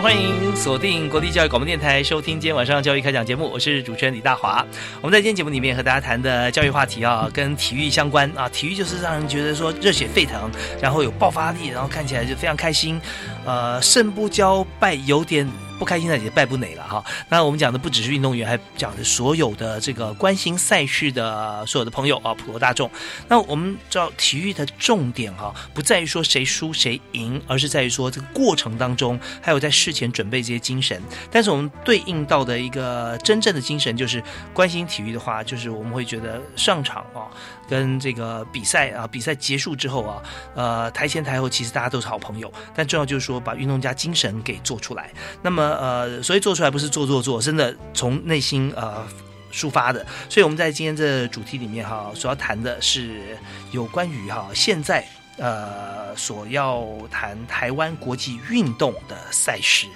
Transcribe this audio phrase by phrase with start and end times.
[0.00, 3.46] 欢迎锁定国立教育广播电台，收听今天晚上教育开讲节目。
[3.50, 4.64] 我是主持人李大华。
[5.02, 8.48] 我们在今天节目里面和大家谈的教育话题啊，跟体育相关啊。
[8.48, 12.98] 体育就是让人觉得说热血沸腾，然后有爆发力，然后看起来就非常开心。
[13.44, 15.48] 呃，胜不骄，败有点。
[15.80, 17.02] 不开心的也败不馁了哈。
[17.30, 22.90] 那我们讲的不只是运动员，还讲的所有的这个关心赛事的所有的朋友啊，普罗大众。
[23.26, 31.02] 那我们知道体育的重点哈，不在于说谁输谁赢，而是在于说这个过程当中，还有在事前准备这些精神。
[31.30, 37.24] 但是我们对应到的一个真正的精神，就是关心体育的话，就是我们会觉得上场啊。
[37.70, 40.20] 跟这个比赛啊，比赛结束之后啊，
[40.56, 45.10] 呃，台前台后其实大家都是好朋友，但重要就是说说把运动家精神给做出来。
[45.42, 49.06] 那么呃，所以做出来不是做做做，真的从内心呃
[49.52, 50.04] 抒发的。
[50.28, 53.36] 所以我们在今天这主题里面哈，主要谈的是
[53.70, 55.06] 有关于哈现在
[55.40, 59.86] 呃所要谈台湾国际运动的赛事。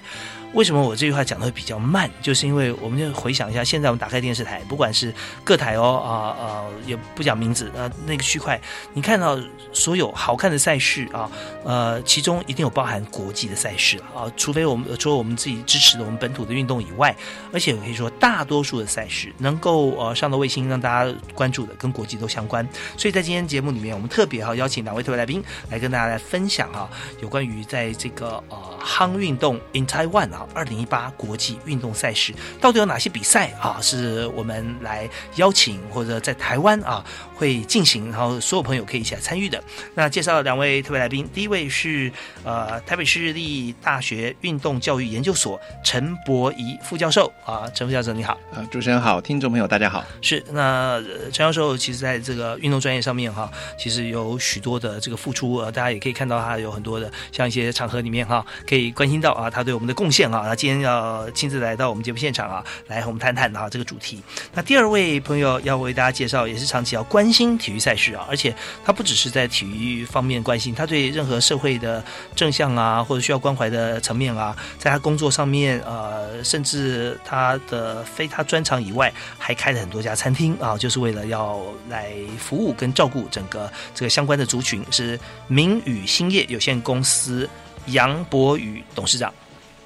[0.54, 2.08] 为什么我这句话讲的会比较慢？
[2.22, 8.60] 就是因为我们就回想一下，现在我们打开电视台，不管是各台哦啊呃，也不讲名字呃，那个区块，
[8.92, 9.36] 你看到
[9.72, 11.28] 所有好看的赛事啊，
[11.64, 17.12] 呃，其中一定有包含国际的赛事啊，除非我们除了我们自己支持的我们本土的运动以外，
[17.52, 22.64] 而且可以说大多数的赛事能够呃上到卫星让大家关注的，跟国际都相关。
[22.96, 25.33] 所以在今天节目里面，我们特别哈邀请两位特别来宾
[25.70, 26.88] 来跟大家来分享哈，
[27.22, 30.46] 有关于在这个呃夯运动 in Taiwan 啊。
[30.54, 33.78] 二零一八国际运动赛事到底有哪些比赛啊？
[33.80, 39.62] 是我们来邀请或者在台湾啊会进行，然后所有朋友可以一起来参与的。
[39.94, 42.12] 那介绍两位特别来宾，第一位是
[42.44, 48.38] 呃台北市立大学运动教育研究所陈博仪副教授啊，陈副教授你好。
[48.52, 50.04] 啊，主持人好，听众朋友大家好。
[50.22, 60.24] 是那陈教授其实在这个运动专业上面哈，其实有许多的这个付出呃，大家也可以看到他有很多的像一些场合里面哈，可以关心到啊他对我们的贡献。
[60.34, 64.22] 啊，今天要亲自来到我们节目现场啊，来和我们谈谈啊这个主题。
[64.54, 68.54] 那第二位朋友要为大家介绍，也是长期要关心体育赛事啊，而且
[68.84, 72.02] 他不只是在体育方面关心，他对任何社会的
[72.34, 81.60] 正向啊，或者需要关怀的层面啊，在他工作上面，呃，甚至他的非他专长以外，还开了很多家餐厅啊，就是为了要
[81.90, 84.82] 来服务跟照顾整个这个相关的族群。
[84.90, 85.03] 是
[85.46, 87.48] 明宇兴业有限公司
[87.86, 89.32] 杨博宇董事长。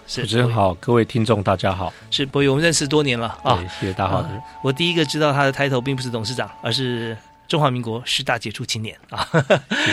[0.07, 4.25] 主持人好，各位听众大家好，是博宇，我们认识多年了啊，谢谢大华。
[4.63, 7.17] 我第一个知道他的抬头并不是董事长，而是。
[7.49, 9.27] 中华民国十大杰出青年啊，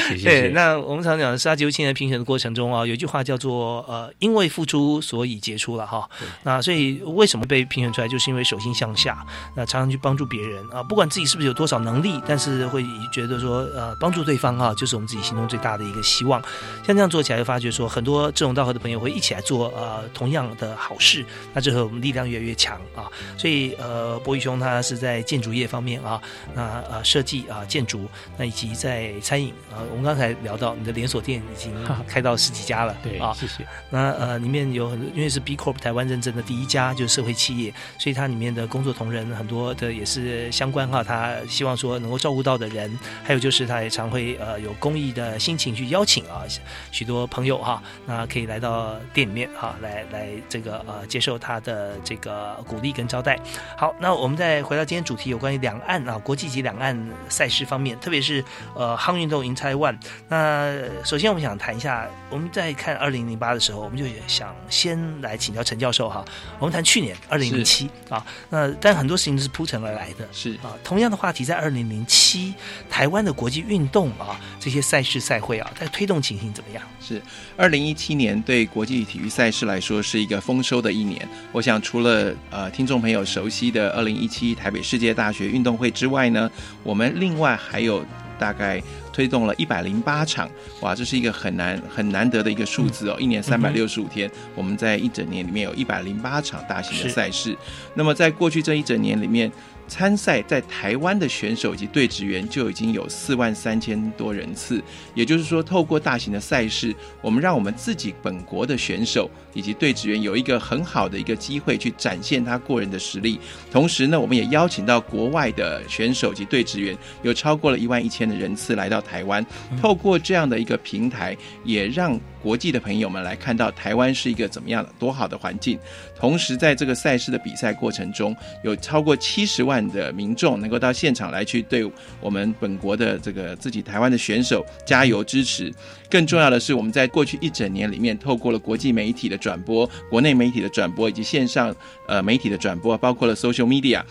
[0.10, 0.24] 谢谢。
[0.28, 6.08] 对，那我们常讲十大杰出青年评选的过程中啊，有一句话叫做呃，因为付出所以杰出了哈。
[6.44, 12.84] 那所以为什么被评选出来，就是因为手心向下，那常常去帮助别人啊，不管自己是不是有多少能力，但是会
[13.14, 16.42] 觉得说呃，帮助对方啊，就是我们自己心中最大的一个希望。
[16.86, 23.08] 像这样做起来，就发觉说很多志同道合的朋友会一起来做呃同样的好事，那之后我们力量越来越强啊。
[23.38, 26.22] 所以呃，博宇兄他是在建筑业方面啊，
[26.54, 27.45] 那呃设计。
[27.48, 28.08] 啊，建筑
[28.38, 31.74] 那以及在餐饮啊，我们刚才聊到你的连锁店已经
[32.08, 33.66] 开到十几家了，对啊，谢谢。
[33.90, 46.44] 那呃，里面有很多，因为是 B Corp 台湾认证的第一家就是社会企业，所以它里面的工作同仁很多的也是相关哈，他希望说能够照顾到的人，还有就是他也常会呃有公益的心情去邀请啊
[46.92, 53.40] 许多朋友哈，那可以来到店里面哈，来来这个呃接受他的这个鼓励跟招待。
[53.78, 56.96] 好，那我们再回到今天主题，有关于两岸啊国际级两岸。
[57.36, 58.42] 赛事方面，特别是
[58.74, 59.98] 呃夯运动 in Taiwan。
[60.30, 60.74] 那
[61.04, 66.24] 首先我们想谈一下，我们在看二零零八的时候，我们就想先来请教陈教授哈。
[66.60, 70.72] 我们谈去年二零零七啊，那但很多事情是铺陈而来的，是啊。
[70.82, 72.54] 同样的话题在二零零七，
[72.90, 76.82] 台湾的国际运动啊这些赛事赛会啊，在推动情形怎么样？
[77.02, 77.22] 是
[77.58, 81.28] 二零一七年对国际体育赛事来说是一个丰收的一年。
[81.52, 86.50] 我想除了呃听众朋友熟悉的二零一七台北世界大学运动会之外呢，
[86.84, 88.06] 我们另外还有
[88.38, 88.80] 大概
[89.12, 90.48] 推动了一百零八场，
[90.82, 93.18] 哇，这是一个很难很难得的一个数字哦。
[93.20, 97.58] 一年三百六十五天，我们在一整年里面有一百零八场大型的赛事。
[97.96, 99.52] 那么在过去这一整年里面。
[99.88, 104.84] 参赛在台湾的选手及队职员就已经有四万三千多人次，
[105.14, 113.40] 也就是说，透过大型的赛事，我们让我们自己本国的选手以及队职员有一个很好的一个机会去展现他过人的实力。
[113.72, 119.46] 同时呢，我们也邀请到国外的选手及队职员，有超过了一万一千的人次来到台湾。
[119.82, 125.80] 透过这样的一个平台，也让国际的朋友们来看到台湾是一个怎么样的多好的环境。
[126.16, 135.74] 同时，在这个赛事的比赛过程中，有超过七十万的民众能够到现场来去对我们本国的这个自己台湾的选手加油支持。
[136.08, 141.76] 更重要的是，我们在过去一整年里面，透过了国际媒体的转播、国内媒体的转播以及线上
[142.08, 144.04] 呃媒体的转播，包括了 social media。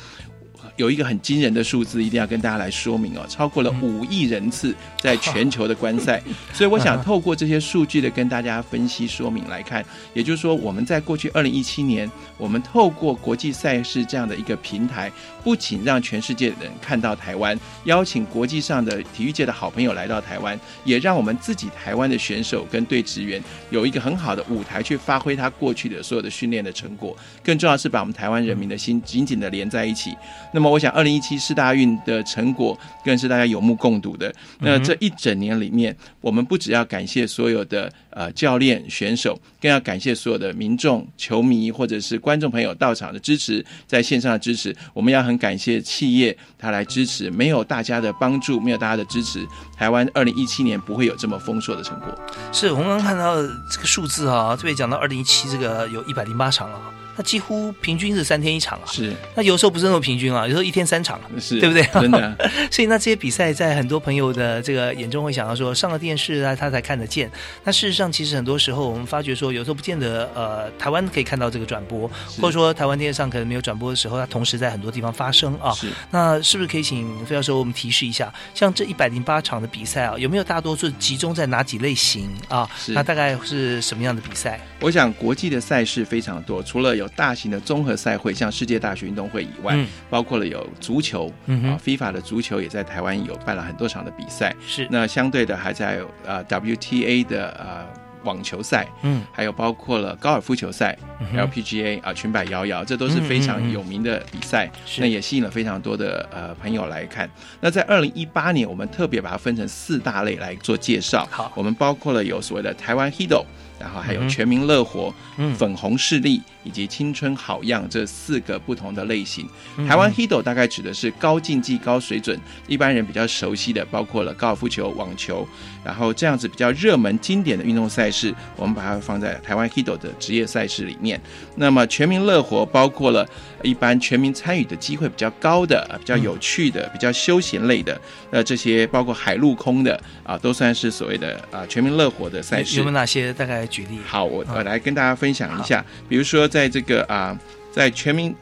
[0.77, 6.21] 有一个很惊人的数字，一定要跟大家来说明哦，超过了五亿人次在全球的观赛，
[6.53, 9.85] 所以我想透过这些数据的跟大家分析说明来看，
[10.15, 15.11] 也就是说，我们在过去二零一七年，我们透过国际赛事这样的一个平台，
[15.45, 23.41] 不仅让全世界的人看到台湾，邀请国际上的体育界的好朋友来到台湾，也让我们自己台湾的选手跟队职员
[23.71, 30.17] 有一个很好的舞台去发挥他过去的所有的训练的成果，更重要是把我们台湾人民的心紧紧的连在一起。
[30.53, 34.33] 那么，我想二零一七世大运的成果更是大家有目共睹的。
[34.61, 44.75] 那这一整年里面，我们不只要感谢所有的呃教练、选手，更要感谢所有的民众、球迷或者是观众朋友到场的支持，在线上的支持。
[44.93, 49.47] 我们要很感谢企业他来支持，没有大家的帮助，没有大家的支持，
[49.77, 52.09] 台湾二零一七年不会有这么丰硕的成果。
[52.53, 53.37] 是我们刚刚看到
[53.71, 56.81] 这个数字啊，特别讲到二零一七这个有一百零八场啊。
[57.17, 59.13] 那几乎平均是三天一场啊，是。
[59.35, 61.83] 那有时候不是那么平均啊，有时候一天三场，是，对不对？
[62.01, 62.37] 真的。
[62.71, 67.31] 所以那这些比赛在很多朋友的这个眼中会想到说，上了电视啊，他才看得见。
[67.63, 75.73] 那事实上，其实很多时候我们发觉说，有时候不见得呃，台湾可以看到这个转播，或者说台湾电视上可能没有转播的时候，它同时在很多地方发生啊。
[75.73, 75.89] 是。
[76.11, 82.69] 那是不是可以请费教授我们提示一下，像这一百零八场的比赛啊，有没有大多数集中在哪几类型啊？
[82.89, 84.61] 那大概是什么样的比赛？
[84.81, 89.77] 我想国际的赛事非常多，除了有大型的综合赛会像世界大学运动会以外，
[90.11, 94.55] 包括了有足球啊，FIFA 的足球也在台湾有办了很多场的比赛。
[94.67, 97.87] 是那相对的还在呃 WTA 的呃
[98.25, 100.97] 网球赛，嗯，还有包括了高尔夫球赛
[101.35, 104.71] LPGA 啊，裙摆摇摇，这都是非常有名的比赛。
[104.99, 107.29] 那也吸引了非常多的呃朋友来看。
[107.61, 111.29] 那在二零一八年，我们特别把它分成四大类来做介绍。
[111.31, 113.45] 好，我们包括了有所谓的台湾 Hido。
[113.85, 115.15] 然后还有全民乐活、
[115.59, 119.47] 粉红势力以及青春好样这四个不同的类型。
[119.87, 125.47] 台湾 Hido 大概指的是高竞技、高水准，一般人比较熟悉的，包括了高尔夫球、网球，
[125.85, 131.21] 然后这样子比较热门、经典的运动赛事，我们把它放在台湾 Hido 的职业赛事里面。
[131.57, 133.29] 那么全民乐活包括了
[133.65, 138.01] 一般全民参与的机会比较高的、比较有趣的、比较休闲类的，
[138.31, 142.77] 呃，这些包括海陆空的啊，都算是所谓的啊全民乐活的赛事。
[142.77, 143.67] 有没有哪些大概？
[143.67, 147.37] 举例好，我我来跟大家分享一下，比如说在这个啊，
[147.73, 148.33] 在全民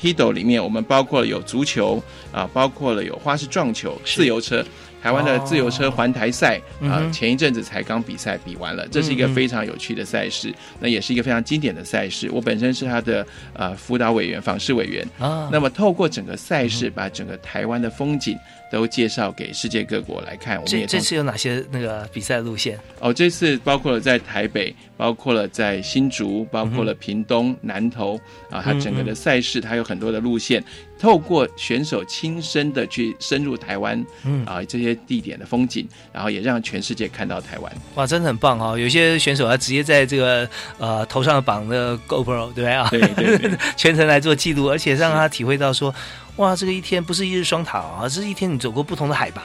[0.00, 4.64] Hido 里面，我们包括了有足球啊，包括了有花式撞球、自由车。
[5.06, 12.28] 台湾的自由车环台赛啊，前一阵子才刚比赛比完了，这是一个非常有趣的赛事，那也是一个非常经典的赛事。
[12.32, 15.48] 我本身是他的呃辅导委员、访视委员啊。
[15.52, 18.36] 那么透过整个赛事，把整个台湾的风景
[18.68, 20.56] 都介绍给世界各国来看。
[20.56, 22.76] 我们这这次有哪些那个比赛路线？
[22.98, 28.18] 哦，这次包括了在台北，包括了在新竹，包括了屏东、南投
[28.50, 30.60] 啊，它整个的赛事它有很多的路线。
[30.98, 37.72] 透过选手亲身的去深入台湾，嗯啊这些地点的风景，然后也让全世界看到台湾。
[37.96, 38.78] 哇，真的很棒哈！
[38.78, 40.48] 有些选手他直接在这个
[40.78, 42.88] 呃头上绑的 GoPro，对不对啊？
[42.90, 43.00] 对
[43.38, 45.92] 对， 全程来做记录，而且让他体会到说，
[46.36, 49.42] 哇，这个一天不是一日双塔啊，这是一天你走过不同的海拔，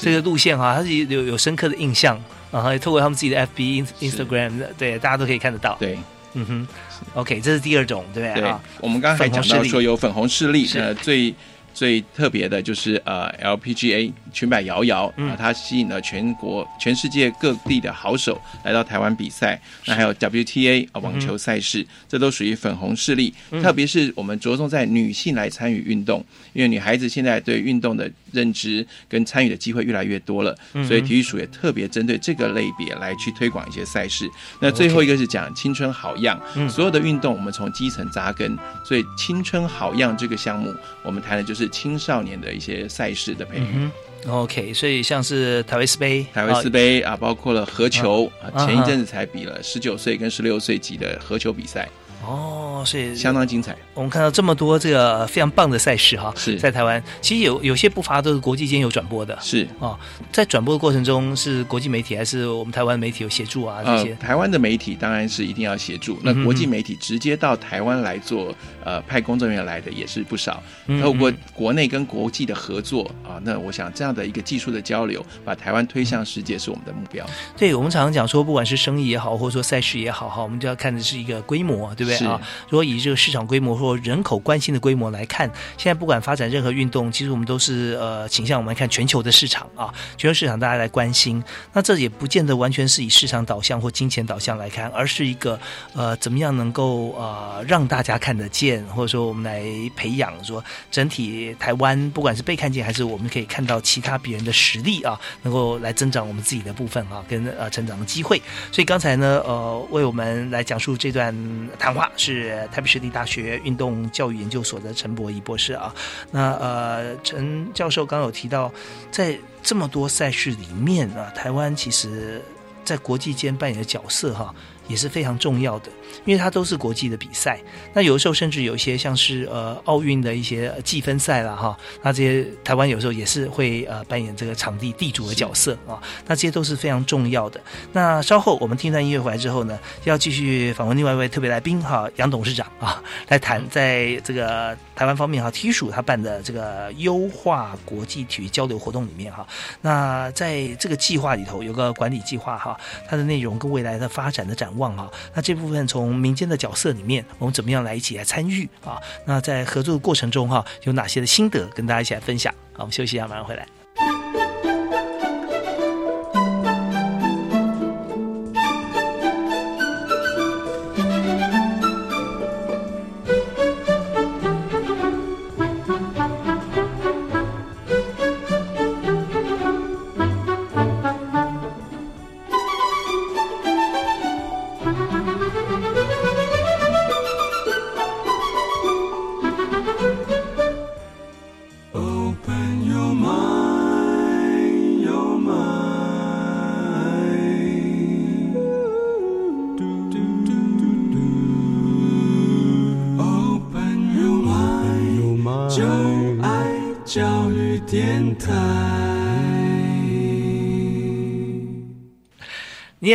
[0.00, 2.16] 这个路线哈，他是有有深刻的印象
[2.52, 2.78] 然后也。
[2.84, 5.74] 透过他们自己的 FB、Instagram，对，大家都可以看得到。
[5.80, 5.98] 对，
[6.34, 6.68] 嗯哼。
[7.12, 8.42] OK，这是第二种，对不对？
[8.42, 11.34] 对，我们刚才讲到说有粉红势力，呃，最
[11.74, 19.60] 最特别的就是呃 LPGA 裙摆摇摇啊，它吸引了全国、全世界各地的好手来到台湾比赛。
[19.86, 23.34] 那还有 WTA 啊网球赛事，这都属于粉红势力。
[23.62, 34.30] 特别是我们着重在女性来参与运动，因为女孩子现在对运动的认知跟参与的机会越来越多了，所以体育署也特别针对这个类别来去推广一些赛事。
[34.60, 40.72] 那最后一个是讲青春好样，所有的运动我们从基层扎根，所以青春好样这个项目，
[41.04, 43.88] 我们谈的就是青少年的一些赛事的培育。
[44.26, 51.86] OK，所以像是台维斯杯、台维斯杯啊，包括了合球啊，前一阵子才比了十九岁跟十六岁级的合球比赛。
[52.24, 53.76] 哦，所以相当精彩。
[53.92, 59.38] 我们看到这么多这个非常棒的赛事哈，是在台湾，其实有有些不乏都是国际间有转播的。
[59.40, 59.98] 是哦，
[60.32, 63.82] 在转播的过程中，是国际媒体还是我们台湾媒体有协助啊？
[63.84, 66.18] 这些台湾的媒体当然是一定要协助。
[66.22, 68.54] 那国际媒体直接到台湾来做，
[68.84, 70.62] 呃，派工作人员来的也是不少。
[71.00, 77.24] 透过国内跟国际的合作啊，那我想这样的一个技术的交流，把台湾推向世界是我们的目标。
[77.56, 82.13] 对我们常常讲说，不管是生意也好，或者说赛事也好，哈，我们就要看的是一个规模，对不对？
[82.26, 91.42] 啊，如果以这个市场规模或人口关心的规模来看，现在不管发展任何运动，其实我们都是呃倾向我们看全球的市场啊，全球市场大家来关心。
[91.72, 95.58] 那这也不见得完全是以市场导向或金钱导向来看，而是一个
[95.94, 99.64] 呃怎么样能够呃让大家看得见，或者说我们来
[99.96, 108.40] 培养说整体台湾不管是被看见，还是我们可以看到其他别人的实力啊，能够来增长我们自己的部分啊，跟呃成长的机会。
[108.70, 111.34] 所以刚才呢呃为我们来讲述这段
[111.78, 112.68] 谈话是。
[112.72, 115.94] 台北市立大学运动教育研究所的陈博仪博士啊，
[116.30, 118.72] 那呃，陈教授刚有提到，
[119.10, 122.42] 在这么多赛事里面啊，台湾其实
[122.84, 124.54] 在国际间扮演的角色哈。
[124.86, 125.90] 也是非常重要的，
[126.24, 127.60] 因为它都是国际的比赛。
[127.92, 136.02] 那有的时候甚至有一些像是呃奥运的一些计分赛了哈，那这些台湾有时候也是会呃扮演这个场地地主的角色啊。
[136.26, 137.60] 那这些都是非常重要的。
[137.92, 149.46] 那稍后我们听段音乐回来之后呢，要继续访问另外一位特别来宾哈，杨董事长啊，来谈在这个台湾方面哈，体署他办的这个优化国际体育交流活动里面哈，
[149.80, 152.78] 那在这个计划里头有个管理计划哈，
[153.08, 154.64] 它的内容跟未来的发展的展。
[154.76, 159.00] 望哈，那这部分从从民间的角色里面，我们怎么样来一起来参与啊？
[159.24, 162.52] 那在合作的过程中哈，有哪些的心得跟大家一起来分享？
[162.74, 163.83] 好，我们休息一下，马上回来。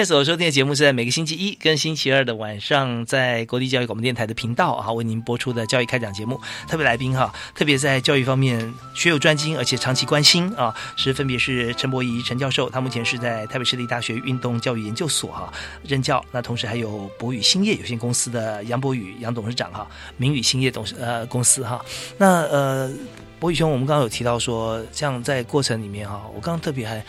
[0.10, 6.42] 所收听的节目是在每个星期一跟星期二的晚上，在国立教育广播电台的频道啊，为您播出的教育开讲节目。
[6.68, 16.26] 特别来宾哈，特别在教育方面学有专精，而且长期关心啊，是分别是陈博仪陈教授，他目前是在台北市立大学运动教育研究所哈任教。
[16.32, 19.88] 那同时还有博宇兴业有限公司的杨博宇杨董事长哈，
[20.18, 21.86] 明宇兴业董事呃公司哈。
[22.18, 22.92] 那呃，
[23.40, 27.06] 博宇兄，我们刚刚有提到说，像在过程里面哈，我刚刚特别还。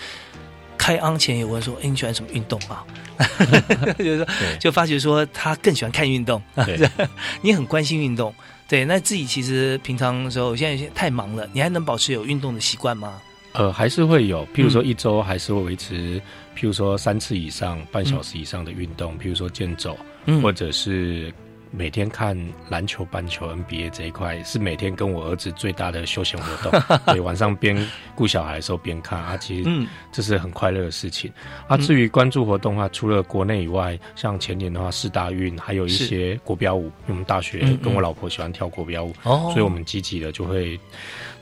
[0.80, 2.82] 开昂前有问说：“哎，你喜欢什么运动啊？
[3.98, 4.26] ”就是说，
[4.58, 6.42] 就发觉说他更喜欢看运动。
[7.42, 8.34] 你很关心运动，
[8.66, 8.82] 对？
[8.82, 13.20] 那自己其实平常的时候，现在太忙了，你还能保持有运动的习惯吗？
[13.52, 16.18] 呃，还是会有，譬如说一周还是会维持，
[16.56, 19.98] 譬如说三次以上、半小时以上的运动，譬如说健走，
[20.40, 21.30] 或者是。
[21.70, 22.36] 每天看
[22.68, 26.98] 篮球、棒球、NBA 这一块是每天跟我儿子最大的休闲活动。
[27.14, 27.76] 对，晚上边
[28.14, 29.70] 顾小孩的时候边看啊，其实
[30.10, 31.32] 这是很快乐的事情。
[31.68, 40.78] 啊，至于关注活动的话，除了国内以外，像前年的话四大运，还有一些国标舞，因为我们大学跟我老婆喜欢跳国标舞，所以我们积极的就会。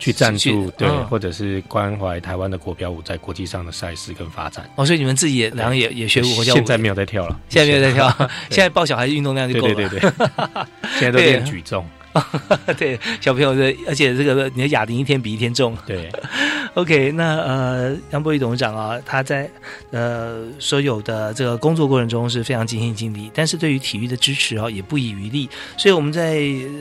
[0.00, 4.70] 去赞助对，或者是关怀台湾的国标舞在国际上的赛事跟发展。
[4.76, 9.74] 哦，所以你们自己也然后也也学国标舞，现在没有在跳了，现在没有在跳，现在抱小孩运动量就够了。
[9.74, 10.17] 对对对，
[10.98, 11.86] 现在都练举重。
[12.76, 15.76] 对，小朋友的，而且这个你的哑铃一天比一天重。
[15.86, 16.10] 对，
[16.74, 19.48] OK，那呃，杨博宇董事长啊，他在
[19.92, 25.48] 呃所有的这个工作过程中是非常尽心尽力，但是对于体育的支持啊，也不遗余力。
[25.76, 26.38] 所以我们在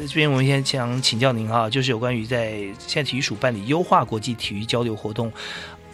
[0.08, 5.32] 这边，我们现在想请教您哈，就是有关于在现在体育署办理优化国际体育交流活动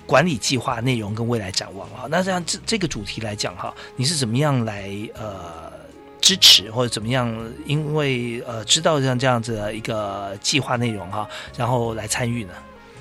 [0.06, 2.06] 管理计划内容跟未来展望啊。
[2.10, 5.73] 那这样这这个主题来讲哈，你是怎么样来呃
[6.24, 7.28] 支持或者怎么样？
[7.66, 11.28] 因为呃知道像这样子的一个计划内容哈，
[11.58, 12.54] 然后来参与呢？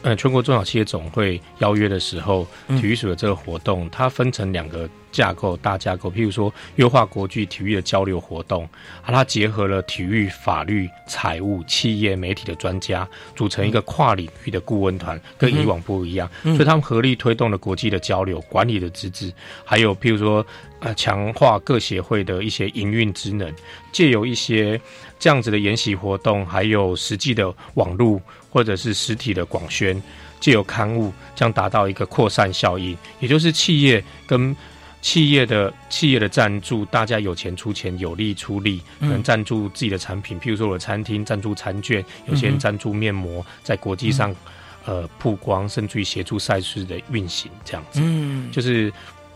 [0.03, 6.11] 呃，全国中小企业总会邀约的时候，体育署的这个活动，它分成两个架构大架构。
[6.11, 8.65] 譬如说，优化国际体育的交流活动，
[9.03, 16.29] 啊，它结合了体育、法律、财务、企业、媒体的专家，组成一个跨领域的顾问团，跟以往不一样。
[16.43, 19.33] 所以他们合力推动了国际的交流、管理的资质，
[19.65, 20.45] 还有譬如说，
[20.81, 23.55] 呃，强化各协会的一些营运职能，
[23.93, 24.81] 借由一些
[25.23, 28.21] 这样子的研习活动，还有实际的网络。
[28.55, 29.97] 或者是实体的广宣，
[30.39, 34.55] 借由刊物将达到一个扩散效应，也就是企业跟
[35.01, 40.39] 企业的企业的赞助，大家有钱出钱，有力出力，能赞助自己的产品。
[40.39, 44.37] 譬如说，我的餐厅赞助餐券，有些人赞助面膜，在国际上
[44.85, 48.01] 呃曝光，甚至于协助赛事的运行，这样子。
[48.03, 48.93] 嗯，就是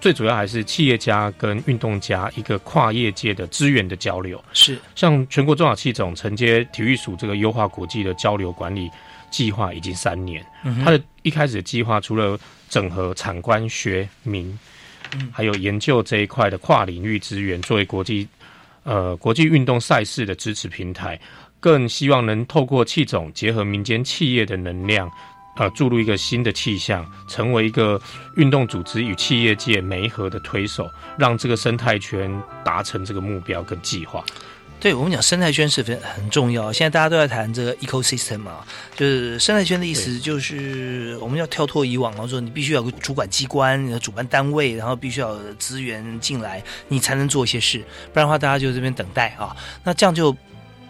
[0.06, 4.40] 最主要还是企业家跟运动家一个跨业界的资源的交流。
[4.52, 8.88] 是，像全国中小企总承接体育署这个优化国际的交流管理。
[9.32, 10.46] 计划已经三年，
[10.84, 14.56] 他的一开始的计划除了整合产官学民，
[15.32, 18.28] 还有研究这一块的跨领域资源，作为国际
[18.84, 21.20] 呃国际运动赛事的支持平台，
[21.58, 25.10] 更希望能透过气总结合民间企业的能量，
[25.56, 28.00] 呃注入一个新的气象，成为一个
[28.36, 34.24] 运动组织与企业界媒合的推手，让这个生态圈达成这个目标跟计划。
[34.78, 36.70] 对我们讲生态圈是很很重要。
[36.70, 38.62] 现在大家都在谈这个 ecosystem 嘛，
[38.94, 47.78] 就是生态圈的意思，就是我们要跳脱以往，然后说你必须要有个主管机关、你的主办单位，然后必须要有资源进来，你才能做一些事，
[48.12, 49.56] 不然的话大家就这边等待啊。
[49.82, 50.36] 那这样就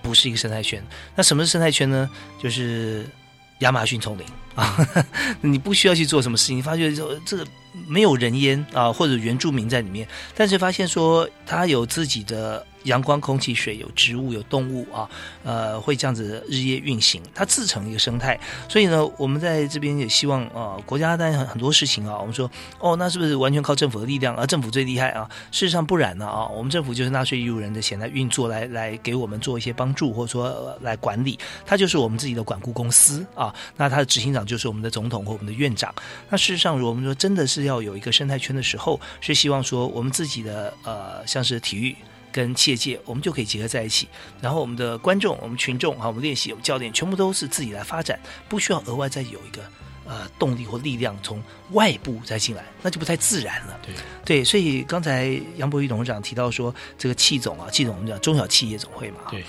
[0.02, 0.85] 不是一个生态圈。
[1.14, 2.11] 那什么是生态圈呢？
[2.42, 3.06] 就是
[3.61, 4.76] 亚马逊丛林啊，
[5.42, 7.46] 你不需要去做什么事情，你发觉说这个
[7.86, 12.66] 没有人烟啊，或者原住民在里面，但是发现说它有自己的。
[12.86, 15.10] 阳光、空气、水，有植物、有动物啊，
[15.42, 18.38] 呃，会这样子日夜运行，它自成一个生态。
[18.68, 22.48] 所以呢，我们在这边也希望啊，国家当然很很多事情啊，我们说
[22.78, 24.36] 哦，那是不是完全靠政府的力量？
[24.36, 25.28] 而政府最厉害啊？
[25.50, 31.36] 事实上不然呢啊，我们政府就是纳税义务人的钱来运作，来来给我们做一些帮助，或者说来管理，
[31.66, 33.52] 它就是我们自己的管顾公司啊。
[33.76, 35.94] 那它的执行长就是我们的总统或我们的院长。
[36.30, 41.94] 那事实上，如果我们说真的是要有一个生态圈的时候，是希望说我们自己的呃，像是体育。
[42.32, 44.06] 跟企业界，我们就可以结合在一起。
[44.42, 49.62] 然后我们的观众、我们群众、啊，我们练习、我们教练，全部都是自己来发展，不需要额外再有一个
[50.04, 53.80] 呃动力或力量从外部再进来，那就不太自然了。
[53.82, 59.42] 对对，所以刚才杨博宇董事长提到说，这个气总啊，气总我们讲中小企业总会嘛，对。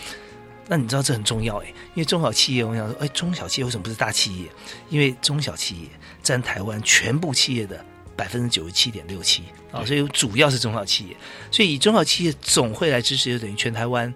[0.68, 4.50] 那你知道这很重要哎，因为中小企业，我想说，哎，中小企业为什么不是大企业？
[4.90, 5.88] 因为中小企业
[6.22, 7.84] 占台湾全部企业的。
[8.18, 11.16] 百分之九十七点六七啊，所以主要是中小企业，
[11.52, 14.12] 所以以中小企业总会来支持，就等于全台湾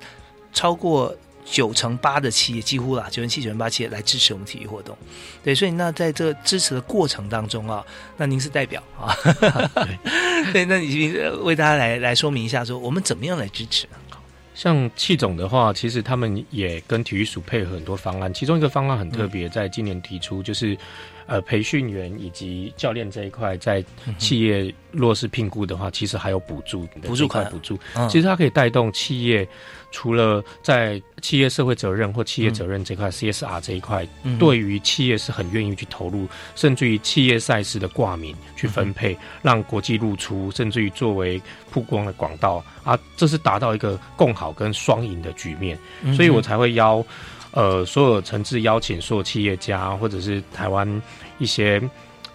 [0.52, 4.98] 超过九成八的企业，几乎啦九成七九成八企业来支持我们体育活动。
[5.44, 7.86] 对，所以那在这个支持的过程当中啊，
[8.18, 9.16] 那您是代表啊，
[10.52, 11.12] 对， 那你
[11.44, 13.86] 为大家来来说明一下，说我们怎么样来支持？
[14.62, 20.78] 像气总的话，其实他们也跟体育署配合很多方案，其中一个方案很特别，在今年提出就是。
[21.32, 23.82] 呃，培训员以及教练这一块，在
[24.18, 27.50] 企业若是评估的话，其实还有补助，补助款。
[27.50, 27.80] 补助。
[28.10, 29.48] 其实它可以带动企业，
[29.92, 34.06] 除了在企业社会责任或企业责任这块 CSR 这一块，
[34.38, 41.42] 对于企业是很愿意去投入，甚至于企业赛事的挂名去分配，让国际露出，甚至于作为
[41.72, 45.80] 曝光的广告啊，这是达到一个共好跟双赢的局面，
[46.14, 47.02] 所以我才会邀。
[47.54, 51.02] 呃，所有诚挚邀请所有企业家，或者是台湾
[51.38, 51.82] 一些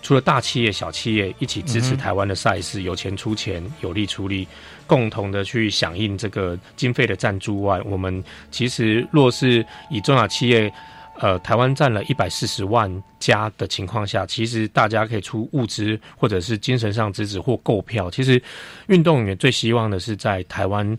[0.03, 4.47] 除了大企业、小企业一起支持台湾的赛事，有钱出钱，有力出力，
[4.87, 10.71] 共同的去响应这个经费的赞助外，我们其实若是以中小企业，
[11.19, 18.11] 呃，台湾占了一百四十万家的情况下，其实大家可以出物资或者是精神上支持或购票。
[18.11, 18.41] 其实
[18.89, 20.97] 运动员最希望的是在台湾。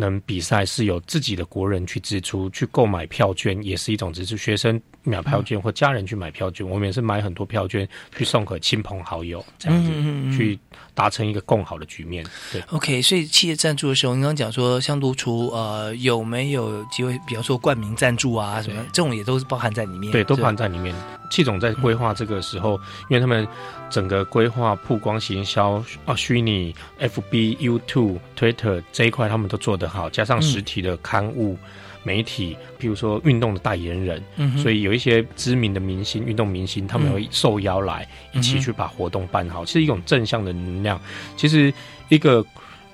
[0.00, 4.36] 能比赛是由自己的国人去支出去购买票券，也是一种支持。
[4.36, 9.90] 学生买票券，或家人去买票券，我们也是买很多票券去送给亲朋好友，这样子
[10.36, 10.58] 去
[10.94, 12.24] 达成一个更好的局面。
[12.52, 20.12] 对，OK，所以企业赞助的时候，你刚刚讲说，像露出呃有没有机会，比方说冠名赞助啊什么，这种也都是包含在里面。
[20.12, 20.94] 对，都包含在里面。
[21.30, 22.72] 戚总在规划这个时候，
[23.08, 23.46] 因为他们
[23.88, 31.56] 整个规划曝光行销啊，虚拟 FB、YouTube、Twitter 这一块，他们都做得好，加上实体的刊物。
[32.02, 41.00] 媒体，譬如说运动的代言人，嗯所以有一些知名的明星、运动明星，他们会受邀来一起去把活动办好，是一种正向的能量。
[41.36, 41.72] 其实，
[42.08, 42.44] 一个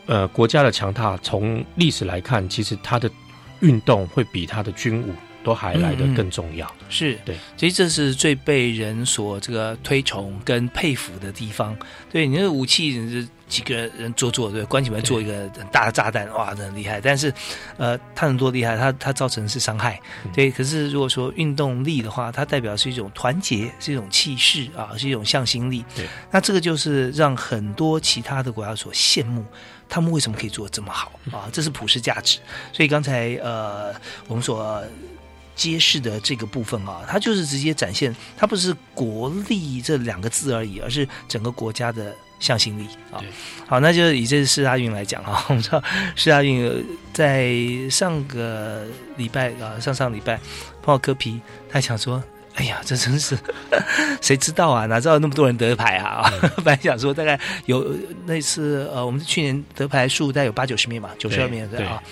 [0.07, 3.11] 呃国家的强大，从历史来看，其实它的
[3.61, 5.13] 运动会比它的军武。
[5.45, 11.77] 都还来得更重要，是对，其实这是最被人所这个推崇跟佩服的地方。
[12.11, 17.01] 对，你的武器是几个人做做，对，关起门做一个很大的炸弹，哇，很厉害。
[17.01, 17.33] 但是，
[17.77, 18.77] 呃，它能多厉害？
[18.77, 20.01] 它它造成是伤害，
[20.33, 20.51] 对。
[20.51, 25.85] 可是如果说运动力的话，它代表是一种团结，是一种气势啊，是一种向心力。
[25.95, 29.45] 对，那这个就是让很多其他的国家所羡慕，
[29.89, 31.49] 他们为什么可以做的这么好啊？
[31.53, 32.39] 这是普世价值。
[32.73, 33.95] 所以刚才呃，
[34.29, 34.83] 我们所。
[35.57, 43.21] 揭示的这个部分啊，它就是直接展现，它不是国力这两个字而已，而是整个国家的向心力啊。
[43.67, 45.83] 好，那就以这次世大运来讲啊， 我们知道
[46.15, 47.55] 世大运在
[47.91, 48.85] 上个
[49.17, 50.37] 礼拜啊，上上礼拜
[50.83, 52.23] 碰到柯皮，他想说，
[52.55, 53.37] 哎呀，这真是
[54.21, 54.87] 谁知道啊？
[54.87, 56.31] 哪知道那么多人得牌啊？
[56.65, 57.95] 本来想说大概有
[58.25, 62.03] 那次呃，我们去年得牌数大概有八九十面嘛，九十二面对啊。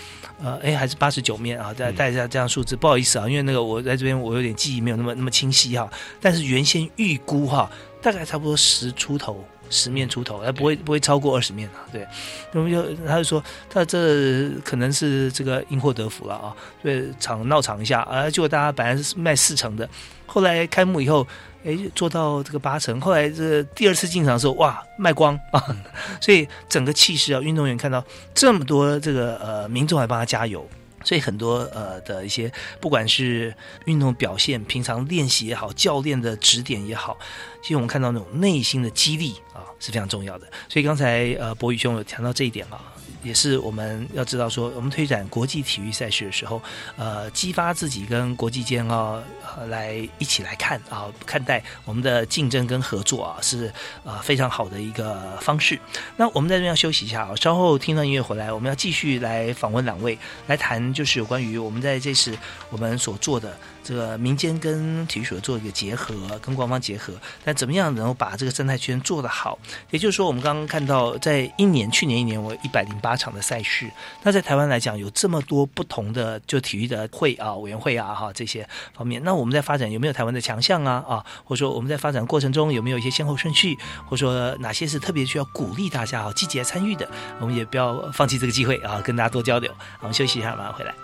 [0.43, 1.73] 呃，哎，还是八十九面啊！
[1.73, 5.89] 再带一下这样数字，不好意思啊，因为那个我在这边我有点记忆没有那么那么清晰哈。
[6.21, 7.71] 但是原先预估哈，
[8.03, 11.85] 大概差不多十出头，十面出头，哎，不会不会超过二十面啊。
[11.93, 12.07] 对，
[12.53, 19.89] 那么就他就说，他这可能是这个因祸得福了啊，对，场闹场一下，啊，结果大家本来是卖四成的，
[20.27, 21.27] 后来开幕以后。
[21.67, 25.65] 哎，做到这个八成，后来这第二次进场的时候，哇，卖光啊！
[26.21, 30.69] 所以整个气势啊，运动员看到这么多这个呃民众来帮他加油，
[31.05, 37.17] 所以很多呃的一些不管是运动表现、平常练习也好、教练的指点也好，
[37.63, 40.47] 其实我们看到那种内心的激励啊是非常重要的。
[40.69, 42.81] 所以刚才呃博宇兄有谈到这一点啊。
[43.25, 46.63] 也是我们要知道说，我们推展国际体育赛事的时候，
[46.97, 49.21] 呃，激发自己跟国际间啊，
[49.69, 53.73] 来一起来看啊，看待我们的竞争跟合作啊，是
[54.05, 55.81] 呃非常好的一个方式。
[56.17, 62.37] 那我们在这边要休息一下啊，稍后听到音乐回来，我们要继续来访问两位，来谈就是有关于我们在这次
[62.71, 63.57] 我们所做的。
[63.85, 67.13] 这个民间跟体育所做一个结合，跟官方结合，
[67.45, 69.59] 但怎么样能够把这个生态圈做得好？
[69.91, 73.91] 也就是说，我们刚刚看到，在一年去年一年，我一百零八场的赛事，
[74.23, 81.05] 那在台湾来讲，有这么多不同的就体育的会啊、委员会啊、哈这些方面，那我们在发展有没有台湾的强项啊？
[81.07, 87.07] 啊，或者说我们在发展过程中有没有一些先后顺序，或者说哪些是特别需要鼓励大家啊积极来参与的？
[87.39, 89.71] 我们也不要放弃这个机会啊，跟大家多交流。
[90.01, 91.04] 我们休息一下，马上回来。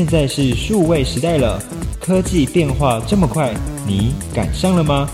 [0.00, 1.62] 现在是数位时代了，
[2.00, 3.52] 科技变化这么快，
[3.86, 5.06] 你赶上了吗？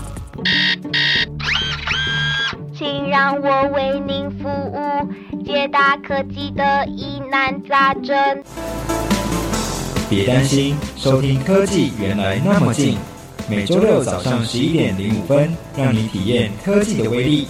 [2.73, 8.15] 请让我为您服务，解答科技的疑难杂症。
[10.09, 12.97] 别担心，收听科技原来那么近，
[13.49, 17.49] 每周六早上十一点零五分，让你体验科技的威力。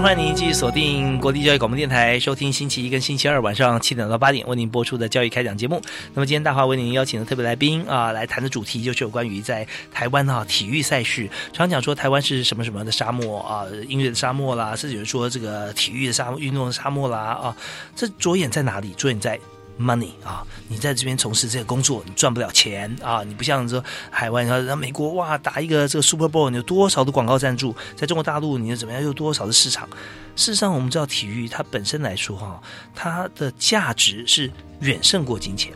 [0.00, 5.80] 欢迎您继续锁定国立教育广播电台，收听星期一跟星期二晚上七点到八点为您播出的教育开讲节目。
[6.12, 17.56] 那么今天大华为您邀请的特别来宾啊，来谈的主题就是有关于在台湾啊体育赛事，常讲说台湾是什么什么的沙漠啊，音乐的沙漠啦，甚至有人说这个体育的沙漠、运动的沙漠啦啊，
[17.94, 18.92] 这着眼在哪里？
[18.98, 19.40] 着眼在
[19.78, 27.74] money 啊，你在这边从事这个工作，你赚不了钱啊，你不像说海外，然后美国哇打一个这个 Super Bowl，你有多少的广告赞助？
[27.94, 29.02] 在中国大陆，你又怎么样？
[29.02, 29.88] 又多少的市场？
[30.34, 32.60] 事实上，我们知道体育它本身来说哈，
[32.94, 35.72] 它的价值是远胜过金钱。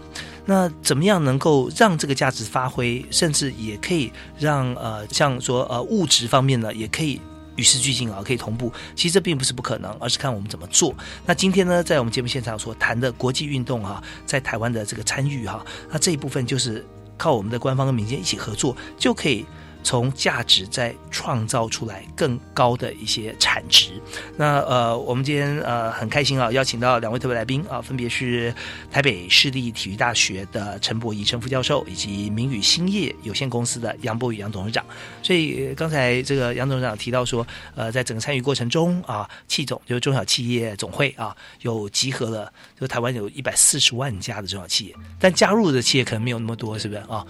[0.47, 7.21] 那怎么样能够让这个价值发挥，甚至也可以让呃，像说呃物质方面呢，也可以。
[7.57, 8.73] 与时俱进啊，可以同步。
[8.95, 10.95] 其实这并不是不可能，而是看我们怎么做。
[11.27, 16.85] 那今天呢，在我们节目现场所谈的国际运动哈，在台湾的这个参与哈，那这一部分就是
[17.17, 19.45] 靠我们的官方跟民间一起合作，就可以
[19.83, 23.91] 从价值再创造出来更高的一些产值。
[24.37, 28.55] 那呃，我们今天呃很开心啊，邀请到两位特别来宾啊，分别是
[28.91, 34.85] 台北市立体育大学的陈博仪陈副教授，以及明宇兴业有限公司的杨博宇杨董事长。
[35.23, 47.27] 所以刚才这个杨董事长提到说，呃，在整个参与过程中啊，气总就是中小企业总会啊，有集合了，就台湾有一百四十万家的中小企业，但加入的企业可能没有那么多，是不是啊？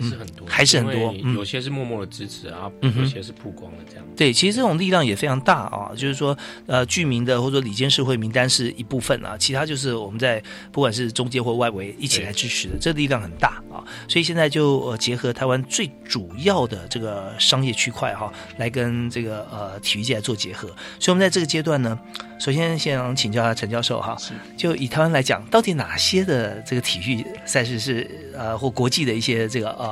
[0.00, 4.04] 还是很多，还是很多嗯有些是默默的支持啊，有些是曝光的这样。
[4.16, 13.84] 对，其实这种力量也非常大啊，就是说，呃，居民的或者说里监事会名单是一部分啊，其他就是我们在不管是中介或外围一起来支持的，这力量很大啊。
[14.08, 20.68] 所以现在就呃结合台湾最主要的这个商业区块哈、来跟这个呃体育界来做结合。
[20.98, 21.96] 所以我们在这个阶段呢，
[22.40, 24.16] 首先先想请教下陈教授哈，
[24.56, 29.87] 就以台湾来讲，到底哪些的这个体育赛事是呃或国际的一些这个呃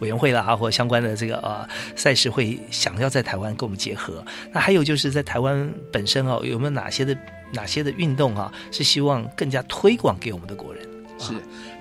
[0.00, 4.24] 委员会啦，或相关的这个呃赛事会想要在台湾跟我们结合？
[4.52, 7.16] 那还有就是在台湾本身哦，有没有哪些的
[7.52, 10.82] 哪些的运动啊，是希望更加推广给我们的国人？
[11.16, 11.32] 是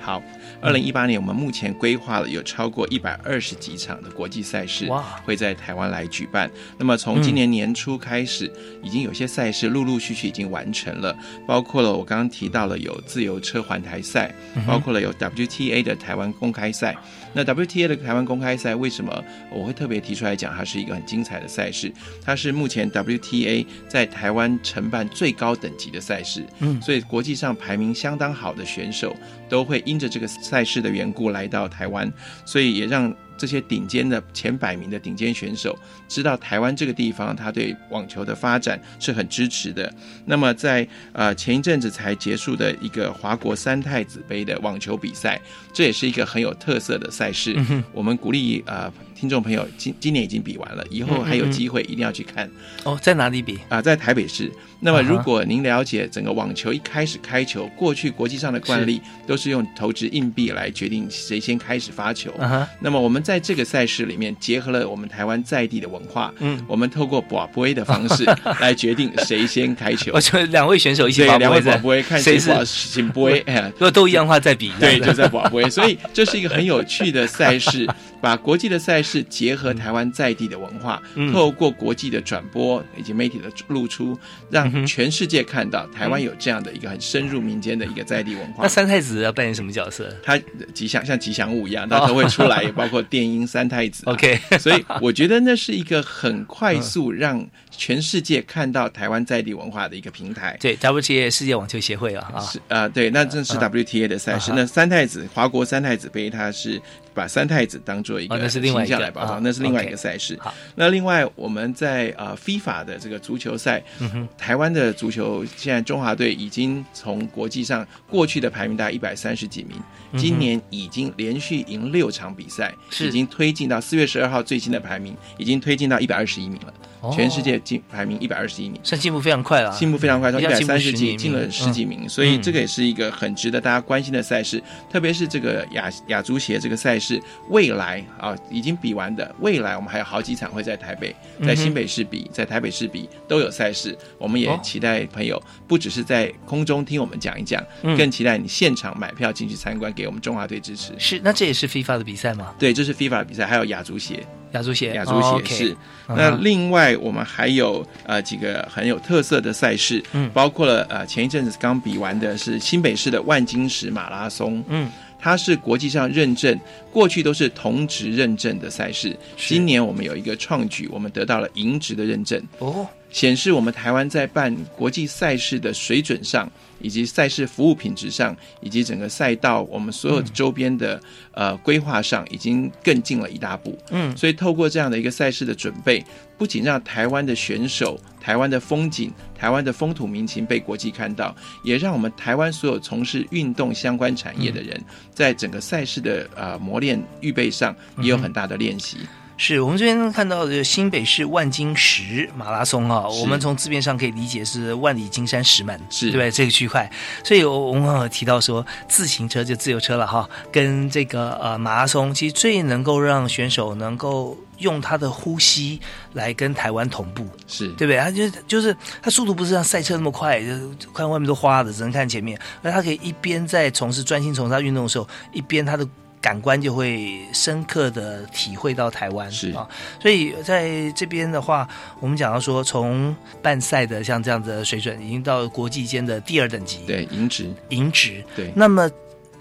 [0.04, 0.22] 好。
[0.62, 6.52] 二零一八年，我们目前规划了有超过一百二十几场的国际赛事哇会在台湾来举办。
[6.78, 8.52] 那么从今年年初开始，
[8.84, 14.34] 已经有些赛事陆陆续续已经完成了，包括了我刚刚提到了有自由车环台赛，
[14.68, 16.96] 包括了有 WTA 的台湾公开赛。
[17.36, 20.56] 那 WTA 的台湾公开赛为什么我会特别提出来讲？
[20.56, 21.92] 它是一个很精彩的赛事，
[22.24, 26.46] 它是目前 WTA 在台湾承办最高等级的赛事。
[26.60, 29.16] 嗯所以国际上排名相当好的选手
[29.50, 32.12] 都会因着这个赛事的缘故来到台湾，
[32.46, 35.78] 所以也让这些顶尖的前百名的顶尖选手
[36.08, 39.92] 知道台湾这个地方，他对网球的发展是很支持的。
[40.26, 45.42] 那么在呃前一阵子才结束的一个华国三太子杯的网球比赛，
[45.74, 47.58] 这也是一个很有特色的赛事。
[47.92, 48.92] 我们鼓励呃
[49.24, 52.50] 听众朋友，今今年已经比完了，以后还有机会一定要去看。
[52.84, 53.58] 哦，在哪里比？
[53.70, 54.52] 啊，在台北市。
[54.82, 62.34] 那么如果您了解整个网球一开始开球，过去国际上的惯例都是用投掷硬币来决定谁先开始发球。
[62.82, 68.26] 那么我们在这个赛事里面结合了我们台湾在地的文化，嗯，我们透过保杯的方式
[68.60, 70.12] 来决定谁先开球。
[70.14, 74.70] 我觉得两位选手一起对两位看谁是请杯，哎，如果都一样的话再比。
[74.82, 77.88] 对，就在保杯，所以这是一个很有趣的赛事，
[78.20, 84.18] 把国际的赛事结合台湾在地的文化，透过国际的转播以及媒体的露出，
[84.50, 88.64] 让全世界看到台湾有这样的一个很深入民间的一个在地文化。
[88.64, 90.10] 那三太子要扮演什么角色？
[90.24, 90.40] 他
[90.74, 94.04] 吉祥像吉祥物一样，他都会出来， 包括电音三太子。
[94.06, 100.56] OK， 所以我觉得那是一个很快速让全世界看到台湾在地文化的一个平台。
[100.62, 104.52] 对，WTA 世界网球协会啊，啊，是啊、对，那正是 WTA 的赛事。
[104.56, 106.80] 那三太子华国三太子杯，它是
[107.14, 110.38] 把三太子当做一个哦那是另外一个形象来包装，啊那是另外一个赛事。
[110.42, 119.78] 好，那另外我们在呃 FIFA 的这个足球赛，嗯台湾的足球现在中华队已经从国际上过去的排名大概一百三十几名，
[120.18, 126.74] 今年已经连续赢六场比赛，已经推进到四月十二号最新的排名，已经推进到一百二十一名了。
[127.04, 134.64] 哦全世界进排名一百二十一名，算进步非常快了，进步非常快，从一百三十几进了十几嗯名，所以这个也是一个很值得大家关心的赛事。
[134.90, 141.14] 特别是这个亚亚足协这个赛事，未来啊已经比完的，未来我们还有好几场会在台北、
[141.46, 143.98] 在新北市比、在台北市比都有赛事。
[144.18, 150.94] 我们也哦期待朋友不只是在空中听我们讲一讲，嗯更期待你现场买票进去参观，给我们中华队支持。
[150.98, 152.54] 是，那这也是 FIFA 的比赛吗？
[152.58, 154.26] 对，这是 FIFA 的比赛，还有亚足协。
[154.54, 155.78] 亚足协，亚足哦协是。
[156.08, 160.30] 那另外我们还有呃几个很有特色的赛事，嗯。
[160.34, 164.90] 包括了呃前一阵子刚比完的是新北市的万金石马拉松，嗯，
[165.20, 166.60] 它是国际上认证，
[166.92, 181.00] 过去都是同职认证的赛事，今年我们有一个创举，我们得到了银职的认证，哦，显示我们台湾在办国际赛事的水准上，以及赛事服务品质上，以及整个赛道我们所有周边的、
[181.32, 183.78] 呃规划上，已经更进了一大步。
[183.92, 186.04] 嗯，所以透过这样的一个赛事的准备，
[186.40, 198.98] 不仅让台湾的选手、台湾的风景、台湾的风土民情被国际看到，也让我们台湾所有从事运动相关产业的人，在整个赛事的呃磨练预备上也有很大的练习。
[199.36, 206.30] 是我们这边看到的新北市万金石马拉松啊，是我们从字面上可以理解是万里金山石门，是对？
[206.32, 206.90] 这个区块，
[207.24, 215.82] 所以我我们有提到说，自行车就自由车了哈，跟这个呃马拉松，其实最能够让选手能够用他的呼吸
[216.14, 217.98] 来跟台湾同步，是对不对？
[217.98, 225.88] 他就是就是他速度不是像赛车那么快，就是看外面都花的，只能看前面，那他可以一边在从事专心从事他运动的时候，一边他的。
[226.24, 229.68] 感官就会深刻的体会到台湾是啊，
[230.02, 231.68] 所以在这边的话，
[232.00, 238.24] 我们讲到说，从办赛的像这样的水准，已经到国际间的第二等级，对银值，银值。
[238.38, 238.90] 对那么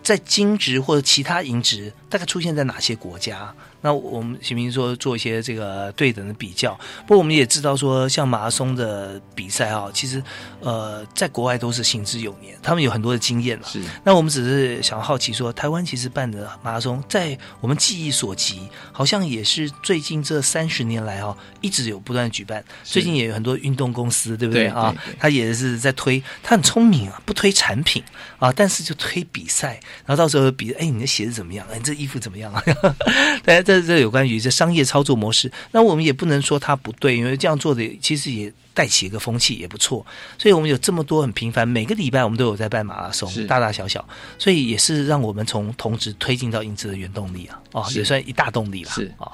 [0.02, 3.54] 在金值或者其他银值，大概出现在哪些国家？
[3.82, 6.72] 那我们行不行说做一些这个对等的比较？
[7.02, 10.22] 不过我们也知道说，像马拉松的比赛啊，其实
[10.60, 13.66] 呃，在国外都是行之有年，他们有很多的经验了。
[13.68, 22.64] 是那我们只是想好奇说，台湾其实办的马拉松，在我们记忆所及，好像也是最近这三十年来哦，一直有不断举办。
[22.84, 24.94] 最近也有很多运动公司，对不对啊？
[25.18, 28.02] 他也是在推，他很聪明啊，不推产品
[28.38, 31.66] 啊，但是就推比赛，然后到时候比，哎，你的鞋子怎么样？
[31.72, 32.62] 哎，你这衣服怎么样啊？
[33.80, 40.04] 这这有关于这商业操作模式，那我们也不能说它不对，因为这样做的其实也带起一个风气，也不错。
[40.38, 44.06] 所以我们有这么多很频繁，每个礼拜我们都有在办马拉松，大大小小，
[44.38, 49.30] 所以也是让我们从同值推进到银值的原动力啊，哦，也算一大动力了，是啊。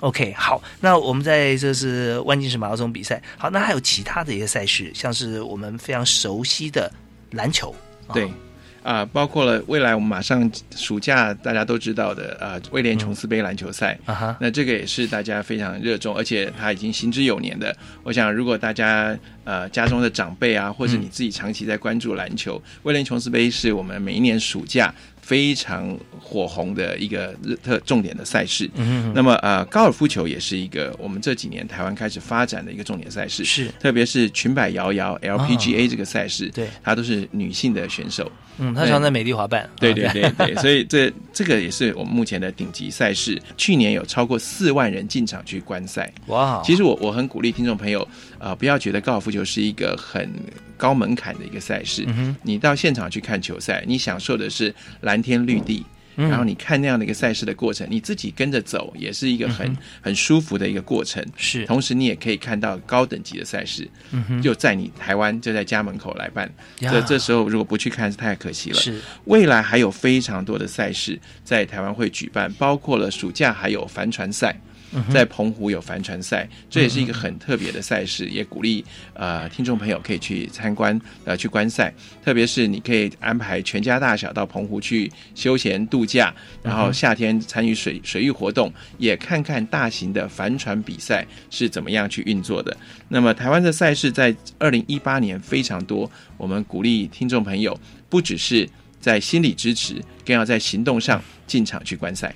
[0.00, 6.92] OK，好，那我们在这是万金石马拉松比赛，好，那还有其他的一些赛事，像是我们非常熟悉的
[7.30, 7.74] 篮球，
[8.06, 8.14] 啊。
[8.14, 8.30] 对。
[8.86, 17.76] 啊、包括了未来我们马上暑假大家都知道的啊、威廉琼斯杯篮球赛，啊哈，那这个也是大家非常热衷，而且它已经行之有年的。
[18.04, 24.94] 我想，如果大家呃家中的长辈啊，或者你自己长期在关注篮球，威廉琼斯杯是我们每一年暑假
[25.26, 28.70] 非常火红的一个特重点的赛事。
[28.76, 38.30] 嗯那么呃，高尔夫球也是一个我们这几年台湾开始发展的一个重点赛事，是特别是裙摆摇摇 LPGA 这个赛事，对，它都是女性的选手。
[38.58, 39.68] 嗯，她常在美丽华办。
[39.80, 43.42] 对对对对，所以这这个也是我们目前的顶级赛事。
[43.56, 46.10] 去年有超过四万人进场去观赛。
[46.28, 46.62] 哇！
[46.64, 48.06] 其实我我很鼓励听众朋友，
[48.38, 50.30] 呃，不要觉得高尔夫球是一个很
[50.76, 52.04] 高门槛的一个赛事。
[52.08, 55.84] 嗯你到现场去看球赛，你享受的是蓝天绿地。
[56.18, 61.22] 嗯然后你看那样的一个赛事的过程，你自己跟着走，也是一个很、嗯很舒服的一个过程。
[61.36, 66.50] 是，同时你也可以看到高等级的赛事，嗯就在你台湾就在家门口来办。
[66.80, 68.80] 呀这这时候如果不去看是太可惜了。
[68.80, 74.58] 是，未来还有非常多的赛事在台湾会举办，包括了暑假还有帆船赛。
[75.12, 78.84] 在澎湖有帆船赛，这也是一个很特别的赛事，也鼓励
[79.14, 81.92] 呃听众朋友可以去参观呃去观赛，
[82.24, 92.76] 特别是你可以安排全家大小到澎湖去休闲度假，然后夏天参与水水域活动，也看看大型的帆船比赛是怎么样去运作的。
[93.08, 97.78] 那么台湾的赛事在二零一八年非常多，我们鼓励听众朋友
[98.08, 98.68] 不只是
[99.00, 99.94] 在心理支持，
[100.24, 102.34] 更要在行动上进场去观赛。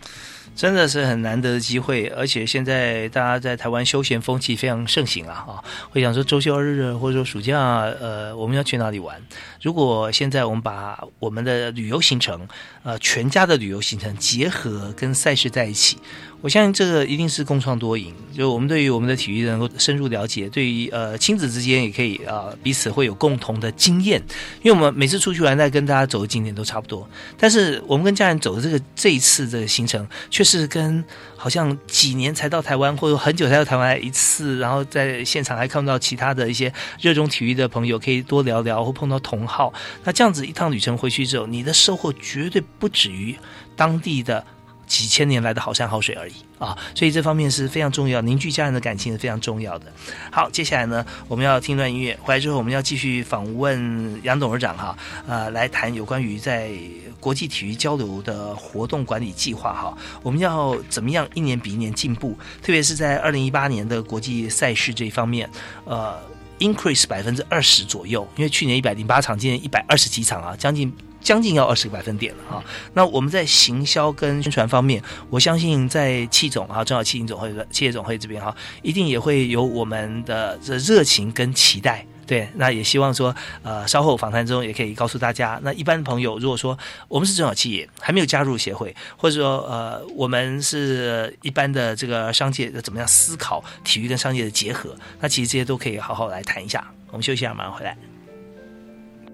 [0.61, 5.43] 真的是很难得的机会，而且现在大家在台湾休闲风气非常盛行啊！
[5.47, 7.59] 哈，会想说周休日或者说暑假，
[7.99, 9.19] 呃，我们要去哪里玩？
[9.63, 12.47] 如果现在我们把我们的旅游行程，
[12.83, 15.97] 呃，全家的旅游行程结合跟赛事在一起，
[16.43, 18.15] 我相信这个一定是共创多赢。
[18.35, 24.23] 就我们对于我们的体育能够深入了解，对于呃亲子之间也可以呃彼此会有共同的经验，
[24.63, 27.09] 因为我们每次出去玩，在跟大家走的景点都差不多，
[27.39, 31.05] 但是我们跟家人走的这个这一次的行程，却是是跟
[31.36, 39.72] 好像几年才到台湾，或者很久才到台湾一次，然后在现场还看不到其他的一些热衷体育的朋友，可以多聊聊或碰到同好。
[40.03, 43.36] 那这样子一趟旅程回去之后，你的收获绝对不止于
[43.76, 44.44] 当地的
[44.91, 46.76] 几千年来的好山好水而已啊！
[46.97, 49.86] 所以这方面是非常重要，凝聚家人的感情是非常重要的。
[50.32, 56.72] 好，接下来呢，我们要听段音乐，回来之后我们要继续访问杨董事长哈，呃，来谈有关于在
[57.20, 65.49] 国际体育交流的活动管理计划哈，我们要怎么样一年比一年进步，特别是在二零一八年的国际赛事这一方面，
[65.84, 66.18] 呃。
[66.61, 72.64] increase 百分之二十左右，因为去年一百零八场，今年一百二十几场啊，将近将近要二十个百分点了啊。
[72.95, 82.07] 那我们在行销跟宣传方面，我相信在气总啊，中小企业总会、企业总会这边哈，一定也会有我们的这热情跟期待。
[82.27, 96.89] 对，那也希望说，呃，稍后访谈中也可以告诉大家，那一般的朋友，如果说我们是中小企业，还没有加入协会，或者说呃，我们是一般的这个商界怎么样思考体育跟商业的结合，那其实这些都可以好好来谈一下。
[97.09, 97.97] 我们休息一下，马上回来。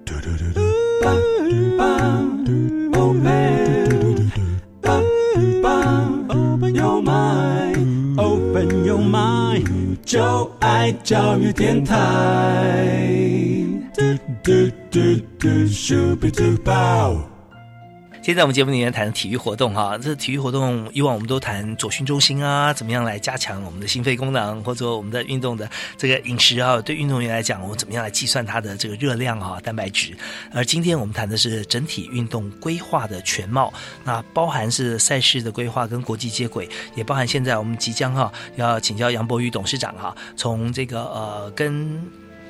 [0.08, 0.85] Open your mind, open your mind，
[10.06, 11.96] 就爱教育电台。
[13.92, 14.02] 嘟
[14.40, 15.00] 嘟嘟
[15.36, 17.35] 嘟，Super Duper。
[18.26, 30.12] 现在我们节目里面谈体育活动哈，这体育活动以往我们都谈左训中心啊，怎么样来加强我们的心肺功能，或者我们的运动的这个饮食啊，对运动员来讲，我们怎么样来计算它的这个热量啊、蛋白质。
[30.52, 33.72] 而今天我们谈的是整体运动规划的全貌，
[34.02, 42.04] 那包含是赛事的规划跟国际接轨，也包含现在我们即将哈要请教杨博宇董事长哈，从这个呃跟。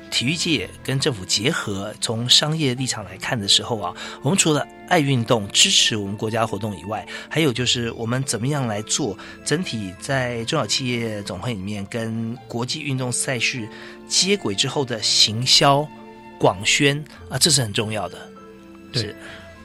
[0.09, 13.67] 体育界跟政府结合，从商业立场来看的时候啊，我们除了爱运动、支持我们国家活动以外，还有就是我们怎么样来做整体在中小企业总会里面跟国际运动赛事
[14.07, 15.87] 接轨之后的行销、
[16.39, 18.17] 广宣啊，这是很重要的。
[18.91, 19.13] 对，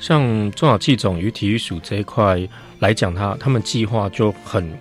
[0.00, 2.40] 像中小企总与体育署这一块
[2.80, 4.76] 来讲，它他们计划就很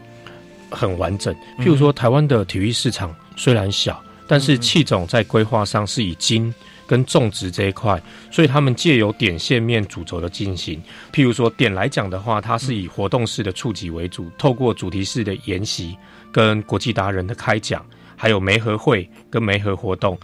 [0.70, 1.34] 很完整。
[1.60, 4.04] 譬如说，台湾的体育市场虽然小。
[4.32, 6.56] 但是气种在规划上是以金
[6.88, 8.02] 跟种植这一块，
[8.32, 10.82] 所以他们借由点线面主轴的进行。
[11.12, 15.98] 譬如说点来讲的话，它是以活动式的触及为主，透过主题式的研习
[16.32, 20.18] 跟国际达人的开讲，还有媒合会跟媒合活动，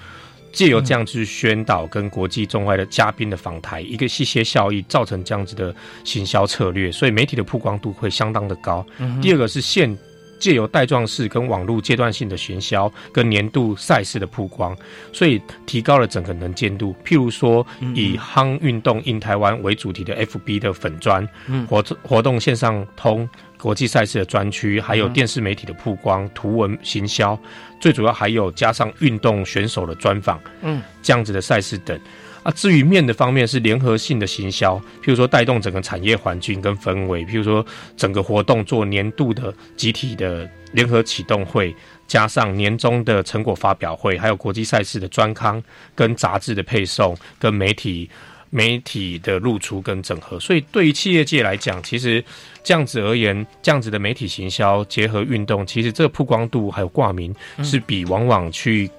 [0.54, 8.88] 借由这样去宣导跟国际中外的嘉宾的访台，一个吸血效益造成这样子的行销策略，所以媒体的曝光度会相当的高。
[9.00, 9.98] 嗯第二个是现。
[10.40, 14.76] 借由带状式跟网络阶段性的行销跟年度赛事的曝光，
[15.12, 16.96] 所以提高了整个能见度。
[17.04, 17.66] 譬如说，
[17.96, 21.28] 以夯运动 in 台湾为主题的 FB 的粉砖，
[21.68, 23.28] 活活动线上通
[23.58, 27.40] 国际赛事的专区，还有电视媒体的曝光、图文行销，
[27.80, 32.00] 最主要还有加上运动选手的专访，嗯，这样子的赛事等。
[32.48, 37.66] 啊，至于面的方面是联合性的行销，譬如说带动整个产业环境跟氛围，譬如说
[37.98, 41.76] 整个活动做年度的集体的联合启动会，
[42.08, 45.62] 加上年终的成果发表会，还有国际赛事的专刊
[45.94, 48.10] 跟杂志的配送，跟媒体
[48.50, 50.40] 媒体的露出跟整合。
[50.40, 52.24] 所以对于企业界来讲，其实
[52.64, 58.90] 这样子而言，这样子的媒体行销结合运动，其实这个曝光度还有挂名是比往往去。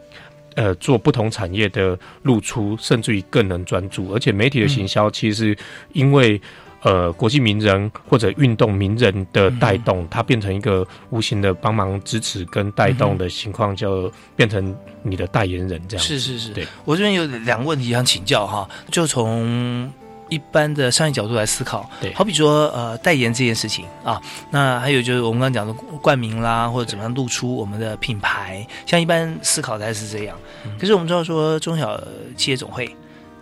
[0.58, 5.56] 呃，做不同产业的露出，甚至于更能专注，而且媒体的行销，其实
[5.92, 6.40] 因为
[6.82, 16.04] 呃国际名人或者运动名人的带动，它变成一个无形的帮忙支持跟带动的情况，就变成你的代言人这样。
[16.04, 19.88] 是是是，对我这边有两个问题想请教哈，就从。
[20.28, 24.20] 一般的商业角度来思考，对，好比说呃代言这件事情啊，
[24.50, 25.72] 那还有就是我们刚刚讲的
[26.02, 30.36] 冠名啦，或者怎么样露出我们的品牌，像一般思考还是这样。
[30.78, 32.00] 可是我们知道说中小
[32.36, 32.94] 企业总会，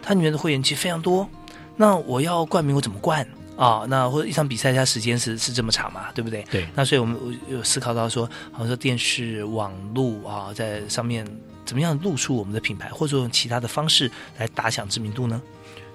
[0.02, 1.28] 它里面的会员其实非常多，
[1.76, 3.26] 那我要冠名我怎么冠
[3.56, 3.84] 啊？
[3.88, 6.44] 那或者一场比赛它时间是是这么长嘛，对不对？
[6.50, 6.66] 对。
[6.74, 7.18] 那所以我们
[7.48, 11.26] 有思考到说，好像说电视、网络啊，在上面
[11.64, 15.40] 怎么样露出我们的品牌，或者用其他的方式来打响知名度呢？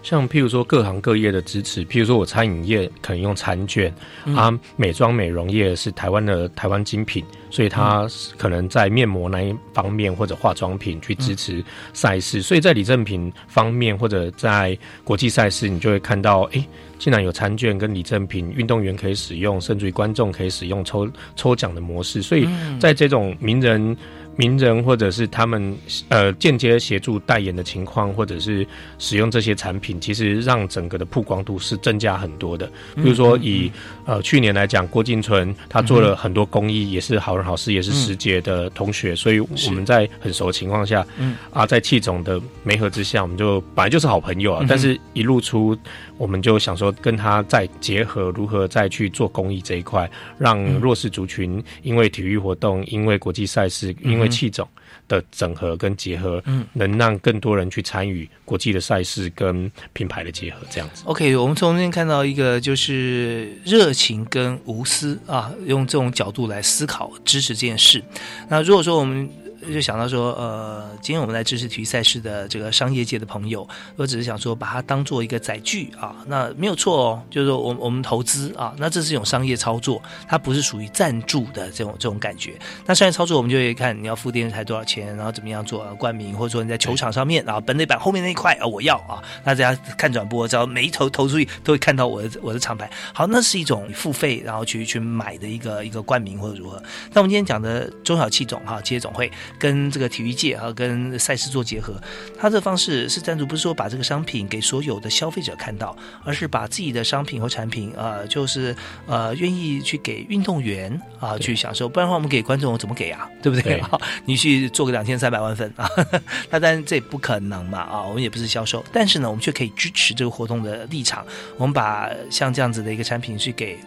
[0.02, 3.93] 像譬如说各行各业的支持，譬如说我餐饮业可能用餐券，
[4.36, 16.66] 啊，美妆美容业是台湾的台湾精品，所以它可能在面膜那一方面或者化妆品去支持赛事，所以在礼赠品方面或者在国际赛事，你就会看到，哎，
[16.97, 22.47] 竟然有餐券跟礼赠品，运动员可以使用，甚至于观众可以使用抽抽奖的模式，所以
[22.80, 23.95] 在这种名人。
[24.36, 25.76] 名人或者是他们
[26.10, 28.66] 呃间接协助代言的情况，或者是
[28.98, 32.66] 使用这些产品，其实让整个的曝光度是增加很多的。
[32.96, 33.72] 比如说以
[34.06, 41.06] 呃去年来讲，郭敬存他做了很多公益，也是好人好事，也是师姐的同学，所以我们在很熟的情况下，
[41.52, 45.78] 啊，在气总的媒合之下，我们就本来就是好朋友啊，但是一露出。
[46.22, 50.08] 我们就想说，跟他再结合，如何再去做公益这一块，
[50.38, 54.68] 让弱势族群因为体育活动、因为国际赛事、因为气种
[55.08, 61.02] 的整合跟结合，嗯，能让更多人去参与国际的赛事跟品牌的结合，这样子。
[61.08, 68.00] OK，我们从这边看到一个就是热情跟无私啊，用这种角度来思考支持这件事。
[68.48, 69.28] 那如果说我们
[69.72, 82.57] 就想到说，呃，今天我们来支持体育赛事的这个商业界的朋友，我只是想说把它当做一个载具啊，那没有错哦，就是说我我们投资啊，那这是一种商业操作，它不是属于赞助的这种这种感觉。
[82.86, 92.89] 那商业操作我们就会看你要付电视台多少钱，然后怎么样做冠名，或者说你在球场上面啊，本垒板后面那一块啊，我要啊，那大家看转播，只要每一投投出去都会看到我的我的厂牌。
[93.14, 96.82] 好，那是一种付费然后去去买的一个一个冠名或者如何。
[97.14, 99.32] 那我们今天讲的中小企总哈，企业总会。
[99.60, 101.93] 跟这个体育界啊，跟赛事做结合，
[102.38, 108.76] 他这方式是赞助，不是说把这个商品给所有的消费者看到，而是把自己的商品和产品啊，就是
[109.06, 113.30] 呃，愿意去给运动员啊去享受，不然的话，我们给观众怎么给啊？
[113.41, 113.82] 对不对？
[114.26, 115.89] 你去做个两千三百万份啊，
[116.49, 121.26] 那当然这也不可能嘛啊，我们也不是销售，但是呢，我们却可以支持这个活动的立场，
[121.58, 123.78] 我们把像这样子的一个产品去给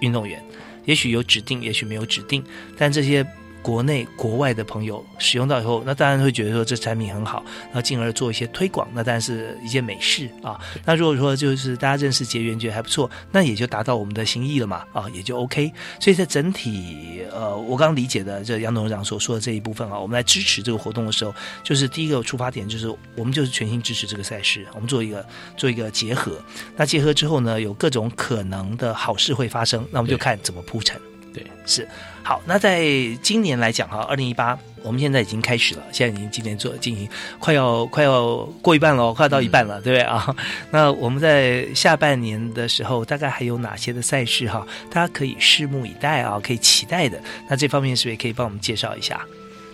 [0.00, 0.42] 运动员，
[0.84, 2.44] 也许有指定，也许没有指定，
[2.76, 3.26] 但这些。
[3.68, 10.58] 国内国外的朋友使用到以后，那当然会觉得说这产品很好，然后进而做一些推广，那当然是一件美事啊。
[10.86, 15.70] 那如果说就是大家认识结缘觉得还不错，那也就达到我们的心意了嘛啊，也就 OK。
[16.00, 25.22] 所以在整体呃，我刚刚理解的这杨董事长所说的这一部分啊，我们来支持这个活动的时候，就是第一个出发点就是我们就是全心支持这个赛事，我们做一个
[25.58, 26.40] 做一个结合。
[26.74, 30.98] 那结合之后呢，有各种可能的好事会发生，那我们就看怎么铺陈。
[31.34, 31.86] 对，是
[32.22, 32.42] 好。
[32.46, 32.82] 那在
[33.22, 37.08] 今年来讲哈，二零一八，我们现在已经开始了，现在已经今年做进行，
[37.38, 40.34] 快要快要过一半了，快要到一半了，对不对啊？
[40.72, 44.66] 那我们在下半年的时候，大概还有哪些的赛事哈？
[44.90, 47.20] 大家可以拭目以待啊，可以期待的。
[47.48, 49.20] 那这方面是不是也可以帮我们介绍一下？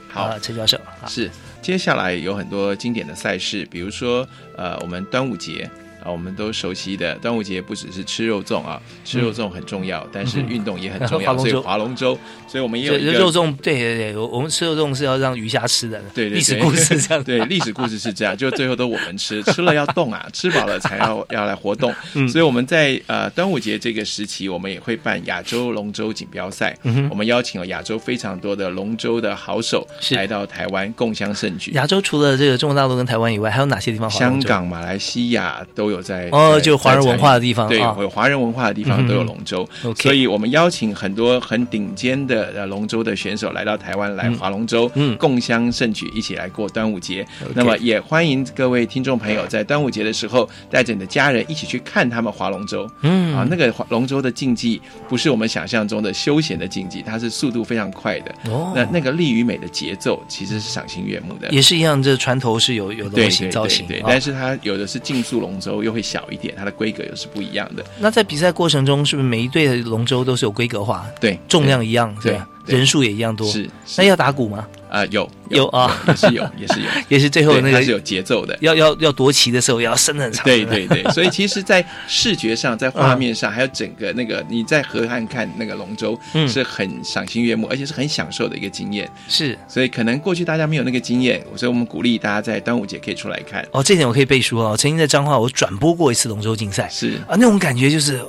[0.08, 1.30] 好，陈教授是
[1.62, 4.26] 接下来有很多经典的赛事，比如说
[4.56, 5.70] 呃，我们端午节。
[6.04, 21.90] 啊，我们都熟悉的端午节不只是吃肉粽啊，吃肉粽很重要，但是运动也很重 要，所以划龙舟，所以我们也有一个肉粽，对对对，我我们吃肉粽是要让鱼虾吃的，对对，历史故事这样， 对，历史故事是这样，就最后都我们吃，吃了要动啊，吃饱了才要要来活动，
[22.28, 26.76] 所以我们在呃端午节这个时期，我们也会办亚洲龙舟锦标赛，
[27.08, 31.70] 我们邀请了亚洲非常多的龙舟的好手来到台湾共襄盛举。
[31.72, 34.10] 亚洲除了这个中国大陆跟台湾以外，还有哪些地方？
[34.10, 35.93] 香港、马来西亚都有。
[35.94, 37.96] 有在哦在就华人文化的地方对，啊。
[38.00, 40.02] 有华人文化的地方都有龙舟，OK。
[40.02, 47.26] 所以我们邀请很多很顶尖的呃龙舟的选手来到台湾来划龙舟，嗯共襄盛举，一起来过端午节。
[47.54, 52.90] 那么也欢迎各位听众朋友在端午节的时候，带着你的家人一起去看他们划龙舟。
[53.02, 53.34] 嗯。
[53.34, 58.34] 啊，那个划龙舟的竞技不是我们想象中的休闲的竞技，它是速度非常快的。
[58.50, 58.72] 哦。
[58.74, 61.48] 那那个力与美的节奏其实是赏心悦目的。
[61.50, 67.84] 也是一样，这船头是有有龙对对形造型，对但是它有的是竞速龙舟，又会小一点，它的规格又是不一样的。
[67.98, 71.06] 那在比赛过程中，是不是每一队的龙舟都是有规格化？
[71.20, 72.48] 对，重量一样，对是吧？
[72.66, 73.46] 对人数也一样多。
[73.46, 73.68] 是
[73.98, 74.66] 那要打鼓吗？
[74.94, 78.56] 啊、有有啊也是有， 也是有，也是最后那个是有节奏的。
[78.60, 80.44] 要要要夺旗的时候，也要伸得很长。
[80.44, 89.10] 对对对，所以其实，在 视觉上，在画面上，还有整个那个你在河岸看那个龙舟，嗯是很赏心悦目，而且是很享受的一个经验。
[89.28, 93.66] 是所以可能过去大家没有那个经验，所以我们鼓励大家在端午节可以出来看。
[93.72, 94.76] 哦，这点我可以背书哦。
[94.76, 98.20] 曾经在彰化，我转播过一次龙舟竞赛，是啊，那种感觉就是，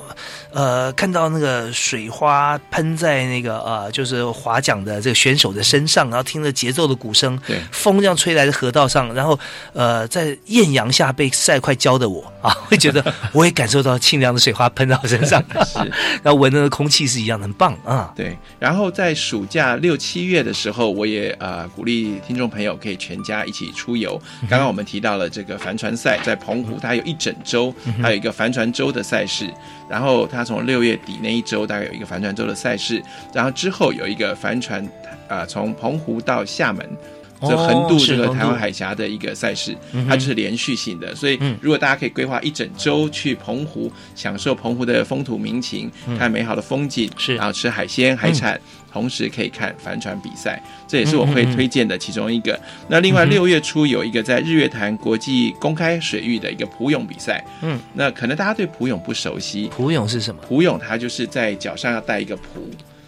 [0.52, 7.60] 呃，看到那个水花喷在那个呃，就是划桨的这个选手的身上，然后听着节奏的鼓声，对。
[7.70, 9.38] 风这样吹来的河道上，然后
[9.74, 15.78] 呃，在艳阳下被晒快焦的我 啊，会觉得我也感受到清凉的水花喷到身上， 是，
[16.22, 18.12] 然后闻的空气是一样的，很棒啊。
[18.16, 24.20] 对，然后在暑假六七月的时候，我也呃鼓励听众朋友可以全家一起出游。
[24.48, 29.52] 刚刚我们提到了这个帆船赛，在澎湖它有一整周，还有一个帆船周的赛事。
[29.88, 33.00] 然后它从六月底那一周大概有一个帆船周的赛事，
[33.32, 34.84] 然后之后有一个帆船
[35.28, 36.84] 啊、呃从澎湖到厦门。
[37.38, 41.54] 哦这横渡这个台湾海峡的一个赛事，嗯它就是连续性的，所以嗯。
[41.60, 46.16] 如果大家可以规划一整周去澎湖，享受澎湖的风土民情，嗯。
[46.16, 47.34] 看美好的风景，是。
[47.34, 48.58] 然后吃海鲜海产，
[48.90, 50.58] 同时可以看帆船比赛，
[50.88, 52.58] 这也是我会推荐的其中一个。
[52.88, 60.40] 那另外六月初有一个在日月潭国际公开水域的一个普泳比赛，嗯，那可能大家对普泳不熟悉，普泳是什么？
[60.48, 62.40] 普泳它就是在脚上要带一个蹼，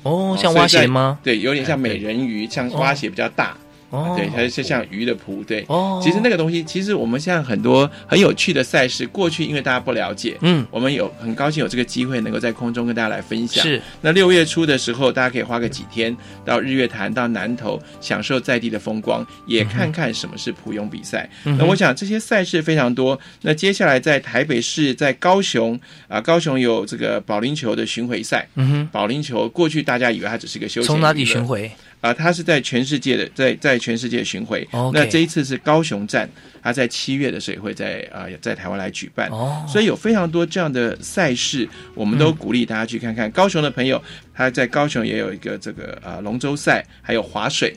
[0.09, 1.19] 哦，像蛙鞋吗？
[1.23, 3.57] 对，有点像美人鱼，像蛙鞋比较大。
[3.91, 5.65] 哦，对，它是像鱼的蹼，对。
[5.69, 13.63] 哦，其实那个东西，其实我们现在很多很有趣的赛事，过去因为大家不了解，嗯，我们有很高兴有这个机会能够在空中跟大家来分享。
[13.63, 16.15] 是，那六月初的时候，大家可以花个几天
[16.45, 21.29] 到日月潭、到南投，享受在地的风光，也看看什么是普泳比赛。
[21.45, 23.19] 嗯那我想这些赛事非常多。
[23.43, 28.47] 那接下来在台北市、在高雄啊、高雄有这个保龄球的巡回赛。
[28.55, 31.43] 嗯哼，保龄球过去大家以为它只是个休闲，从哪里巡？
[31.45, 31.71] 回？
[32.01, 34.67] 啊、它是在全世界的，在在全世界巡回。
[34.93, 36.29] 那这一次是高雄站，
[36.63, 39.29] 它在七月的时候也会在啊、在台湾来举办。
[39.31, 43.31] 哦，所以有非常多这样的赛事，我们都鼓励大家去看看。
[43.31, 44.03] 高雄的朋友，
[44.35, 47.75] 他在高雄也有一个这个呃龙舟赛，还有划水。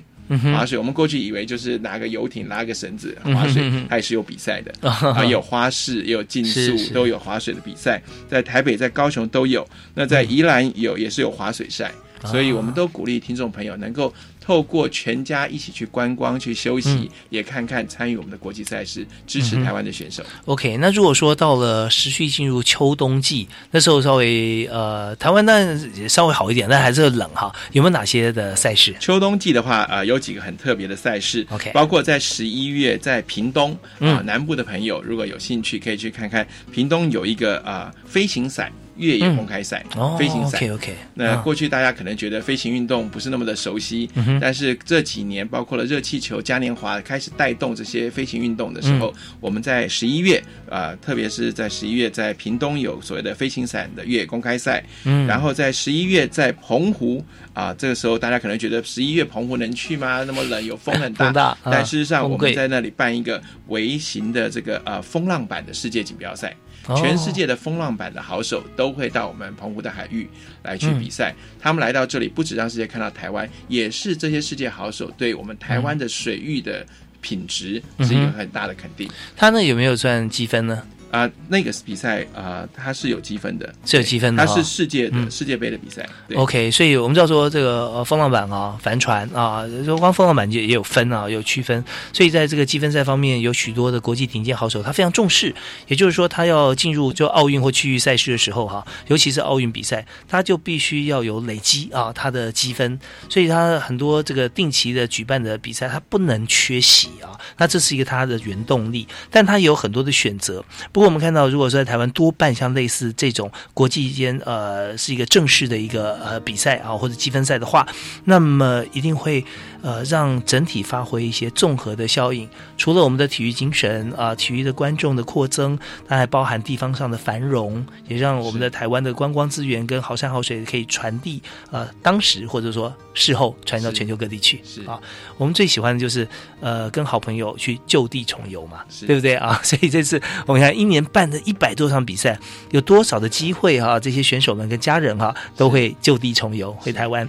[0.54, 8.02] 划水，我们过去以为就是拿个游艇拉个绳子划水它也是有比赛的啊啊，有花式，也有竞速都有划水的比赛。
[8.30, 11.94] 在台北、在高雄都有，那在宜兰有也是有划水赛，啊
[12.26, 14.14] 所以我们都鼓励听众朋友能够
[14.44, 20.24] 透过全家一起去观光、去休息嗯，也看看参与我们的国际赛事，支持台湾的选手。
[20.46, 27.54] OK，那如果说到了持续进入秋冬季，那时候稍微呃，台湾当然也稍微好一点，但还是冷哈。
[27.72, 28.96] 有没有哪些的赛事？
[29.00, 40.60] 秋冬季的话，呃，有几个很特别的赛事 OK 包括在十一月在屏东啊、嗯南部的朋友如果有兴趣，可以去看看屏东有一个啊、飞行伞越野公开赛，哦飞行伞。
[40.60, 57.24] OK OK，那过去大家可能觉得飞行运动不是那么的熟悉，嗯哼但是这几年包括了热气球、嘉年华开始带动这些飞行运动的时候，嗯我们在十一月啊、特别是在十一月在屏东有所谓的飞行伞的越野公开赛，嗯然后在十一月在澎湖
[57.54, 60.24] 啊、这个时候大家可能觉得十一月澎湖能去吗？
[60.24, 61.26] 那么冷，有风很大。
[61.32, 66.56] 风大啊但事实上我们在那里办一个微型的这个呃风浪板的世界锦标赛。
[66.88, 70.28] 哦全世界的风浪板的好手都会到我们澎湖的海域
[70.64, 71.34] 来去比赛。
[71.60, 76.86] 他们来到这里，不止让世界看到台湾，也是这些世界好手对我们台湾的水域的
[77.22, 79.10] 品质是一个很大的肯定。
[79.36, 80.82] 他那有没有算积分呢？
[81.12, 86.08] 啊、那个比赛啊、它是有积分的，是有积分的它是世界的、嗯世界杯的比赛。
[86.28, 91.84] 对 OK，所以我们知道说这个呃风浪板啊、帆船啊，说光风浪板也也有分啊，有区分。
[92.14, 95.54] 所以在这个积分赛方面，有许多的国际顶尖好手，他非常重视。
[95.88, 103.00] 也就是说，他要进入就奥运或区域赛事的时候哈、尤其是奥运比赛，他就必须要有累积啊他的积分。
[103.30, 107.38] 所以他很多这个定期的举办的比赛，他不能缺席啊。
[107.58, 110.64] 那这是一个他的原动力，但他也有很多的选择。
[110.92, 117.88] 不过我们看到，如果说在台湾多办像类似这种国际间呃是一个正式的一个呃比赛啊或者积分赛的话，
[118.26, 119.44] 那么一定会
[119.82, 122.48] 呃让整体发挥一些综合的效应。
[122.78, 125.78] 除了我们的体育精神啊、体育的观众的扩增，
[126.08, 131.42] 它还包含地方上的繁荣，也让我们的台湾的观光资源跟好山好水可以传递
[131.72, 135.00] 呃当时或者说事后传到全球各地去是啊。
[135.38, 136.28] 我们最喜欢的就是
[136.60, 139.60] 呃跟好朋友去就地重游嘛，对不对啊？
[139.64, 142.38] 所以这次我们看一年办的一百多场比赛，
[142.70, 147.28] 有多少的机会哈、这些选手们跟家人哈、都会就地重游回台湾。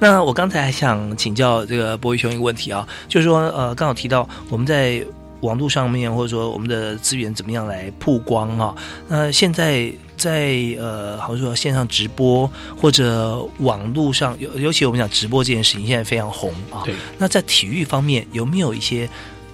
[0.00, 5.02] 那我刚才还想请教这个博宇兄一个问题啊，就是说呃，刚好提到我们在
[5.40, 8.74] 网络上面或者说我们的资源怎么样来曝光啊？
[9.08, 16.82] 那现在在呃，好像说线上直播或者网络上，尤尤其我们讲直播这件事情，现在非常红啊。
[16.84, 19.08] 对，那在体育方面有没有一些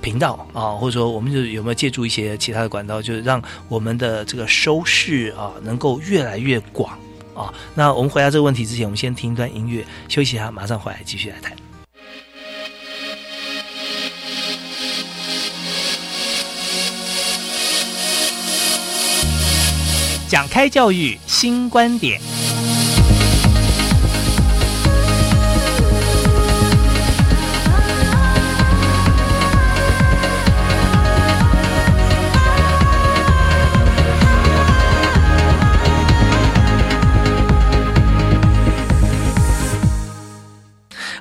[0.08, 6.98] 频道啊，或者说我们就有没有借助一些其他的管道，就是让我们的这个收视啊能够越来越广
[7.34, 7.52] 啊？
[7.74, 11.52] 那我们回答这个问题之前，我们先听一段音乐休息一下，马上回来继续来谈。
[20.26, 22.18] 讲开教育新观点。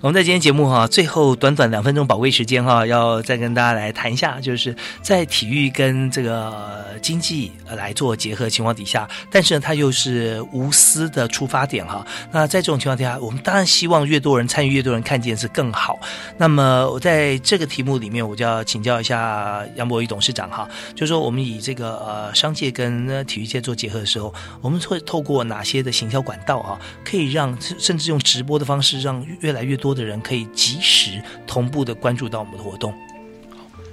[0.01, 12.05] 我们在今天节目哈，最后短短两分钟宝贵时间哈，要再跟大家来谈一下，就是在体育跟这个经济来做结合情况底下，但是呢，它又是无私的出发点哈。
[12.31, 15.99] 那在这种情况底下，我们当然希望越多人参与，越多人看见是更好。
[16.37, 24.31] 那么我在这个题目里面，我就要请教一下杨博宇董事长哈，就是说我们以这个呃商界跟体育界做结合的时候，
[24.61, 32.93] 我们会透过哪些的行销管道啊，可以让甚至用直播的方式，让越来越多的人可以及时同步的关注到我们的活动。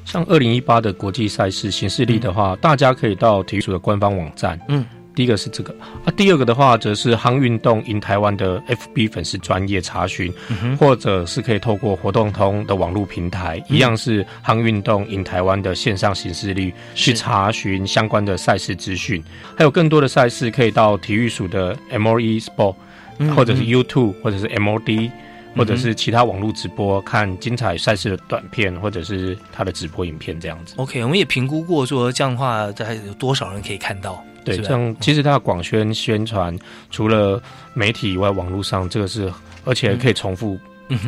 [0.04, 4.60] 像二零一八的国际赛事行事历的话，大家可以到体育署的官方网站。
[4.68, 4.84] 嗯，
[5.14, 5.74] 第一个是这个。
[6.04, 19.24] 啊，第二个的话则是夯运动 in 台湾的 FB 粉丝专业查询，嗯或者是可以透过活动通的网络平台，一样是夯运动 in 台湾的线上行事历去查询相关的赛事资讯，
[19.56, 22.74] 还有更多的赛事可以到体育署的 MOE Sport，、
[23.18, 25.10] 嗯或者是 YouTube 或者是 MOD。
[25.56, 30.74] 或者是其他网络直播看精彩赛事的短片，或者是他的直播影片这样子。
[30.76, 34.22] OK，我们也评估过说这样的话，大概有多少人可以看到？
[34.44, 36.54] 对，这样其实它的广宣宣传，
[36.90, 37.42] 除了
[37.72, 39.32] 媒体以外，网络上这个是，
[39.64, 40.58] 而且可以重复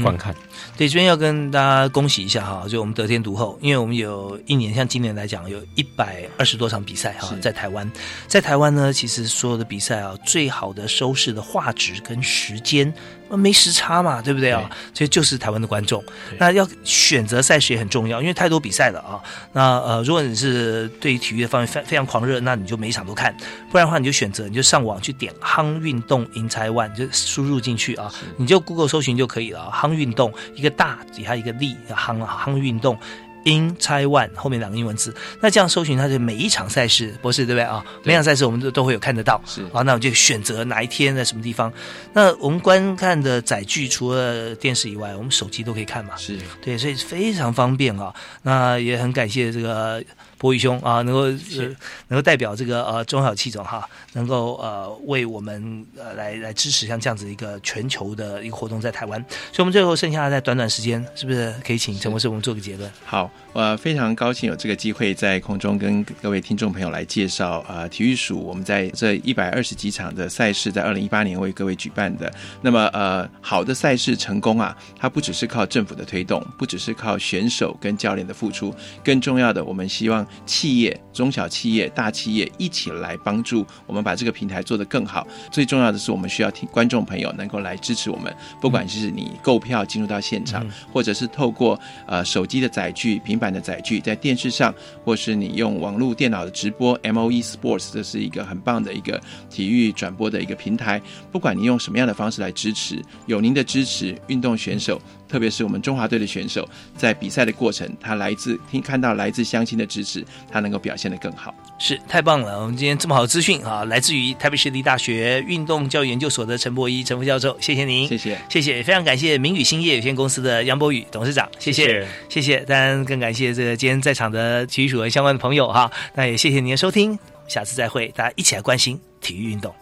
[0.02, 0.34] 观看。
[0.74, 7.92] 对，这边要跟大家恭喜一下哈，就我们得天独厚，因为我们有一年，像今年来讲，有一百二十多场比赛哈，在台湾，
[8.26, 12.90] 在台湾呢，其实所有的比赛啊，最好的收视的画质跟时间。
[13.28, 14.70] 呃没时差嘛，对不对啊？
[14.94, 16.02] 所以就是台湾的观众。
[16.38, 19.20] 那要选择赛事也很重要，因为太多比赛了啊。
[19.52, 23.32] 那呃，如果你是对于体育的方面非非常狂热，那你就每一场都看；
[23.70, 29.70] 不然的话，你就选择你就上网去点“夯运动 in Taiwan”，就输入进去啊，你就 Google 搜寻就可以了啊。
[29.72, 32.98] 夯运动一个大底下一个力，夯夯运动。
[33.46, 37.82] In Taiwan 后面两个英文字，那这样搜寻它的每一场赛事，博士对不对啊？
[38.02, 41.72] 每场赛事我们都都会有看得到，是啊，那我就选择哪一天在什么地方。
[42.12, 48.12] 那我们观看的载具除了电视以外，我们手机都可以看嘛，是对，所以非常方便啊。
[48.42, 50.02] 那也很感谢这个
[50.38, 51.76] 博宇兄啊，能够、呃、
[52.08, 59.18] 能够代表这个呃中小气总哈，能够呃为我们呃来来支持像这样子一个全球的一个活动在台湾。
[59.52, 62.90] 所以我们最后剩下在短短时间，是不是可以请陈博士我们做个结论？
[63.04, 72.30] 好，呃，非常高兴有这个机会在空中跟各位听众朋友来介绍呃体育署我们在这一百二十几场的赛事，在二零一八年为各位举办的。
[72.60, 78.74] 那么呃好的赛事成功啊，它不只是靠政府的推动，不只是靠选手跟教练的付出，
[79.04, 85.26] 更重要的，我们希望企业、中小企业、大企业一起来帮助我们把这个平台做得更好。
[85.50, 94.74] 最重要的是，我们需要听观众朋友能够来支持我们，不管是你购票进入到现场，或者是透过呃手机的载具、平板的载具，在电视上，
[95.04, 99.20] 或是你用网络电脑的直播，MOE Sports 这是一个很棒的一个
[99.50, 101.00] 体育转播的一个平台。
[101.32, 105.00] 不管你用什么样的方式来支持，有您的支持，运动选手。
[105.28, 111.54] 特别是我们中华队的选手，在比赛的过程，他来自听看到来自乡亲的支持，他能够表现得更好。
[111.78, 112.62] 是太棒了！
[112.62, 129.74] 我们今天这么好的资讯啊，来自于台北市立大学运动教育研究所的陈博一陈副教授，谢谢您，谢谢，谢谢，非常感谢明宇兴业有限公司的杨博宇董事长，谢谢，谢谢，当然更感谢这个今天在场的体育署的相关的朋友哈，那也谢谢您的收听，下次再会，大家一起来关心体育运动。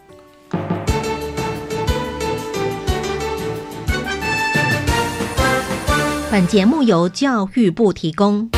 [6.34, 8.50] 本节目由教育部提供。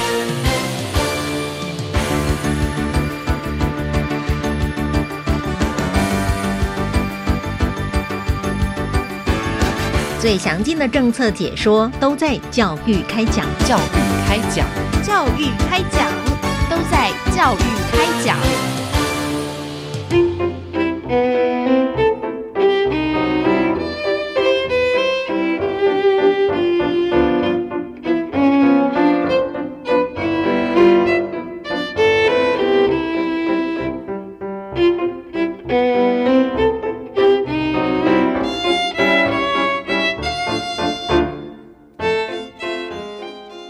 [10.18, 13.82] 最详尽的政策解说都在教育开讲，教育
[14.26, 14.66] 开讲，
[15.02, 16.10] 教育开讲，
[16.70, 17.58] 都在教育
[17.92, 18.38] 开讲。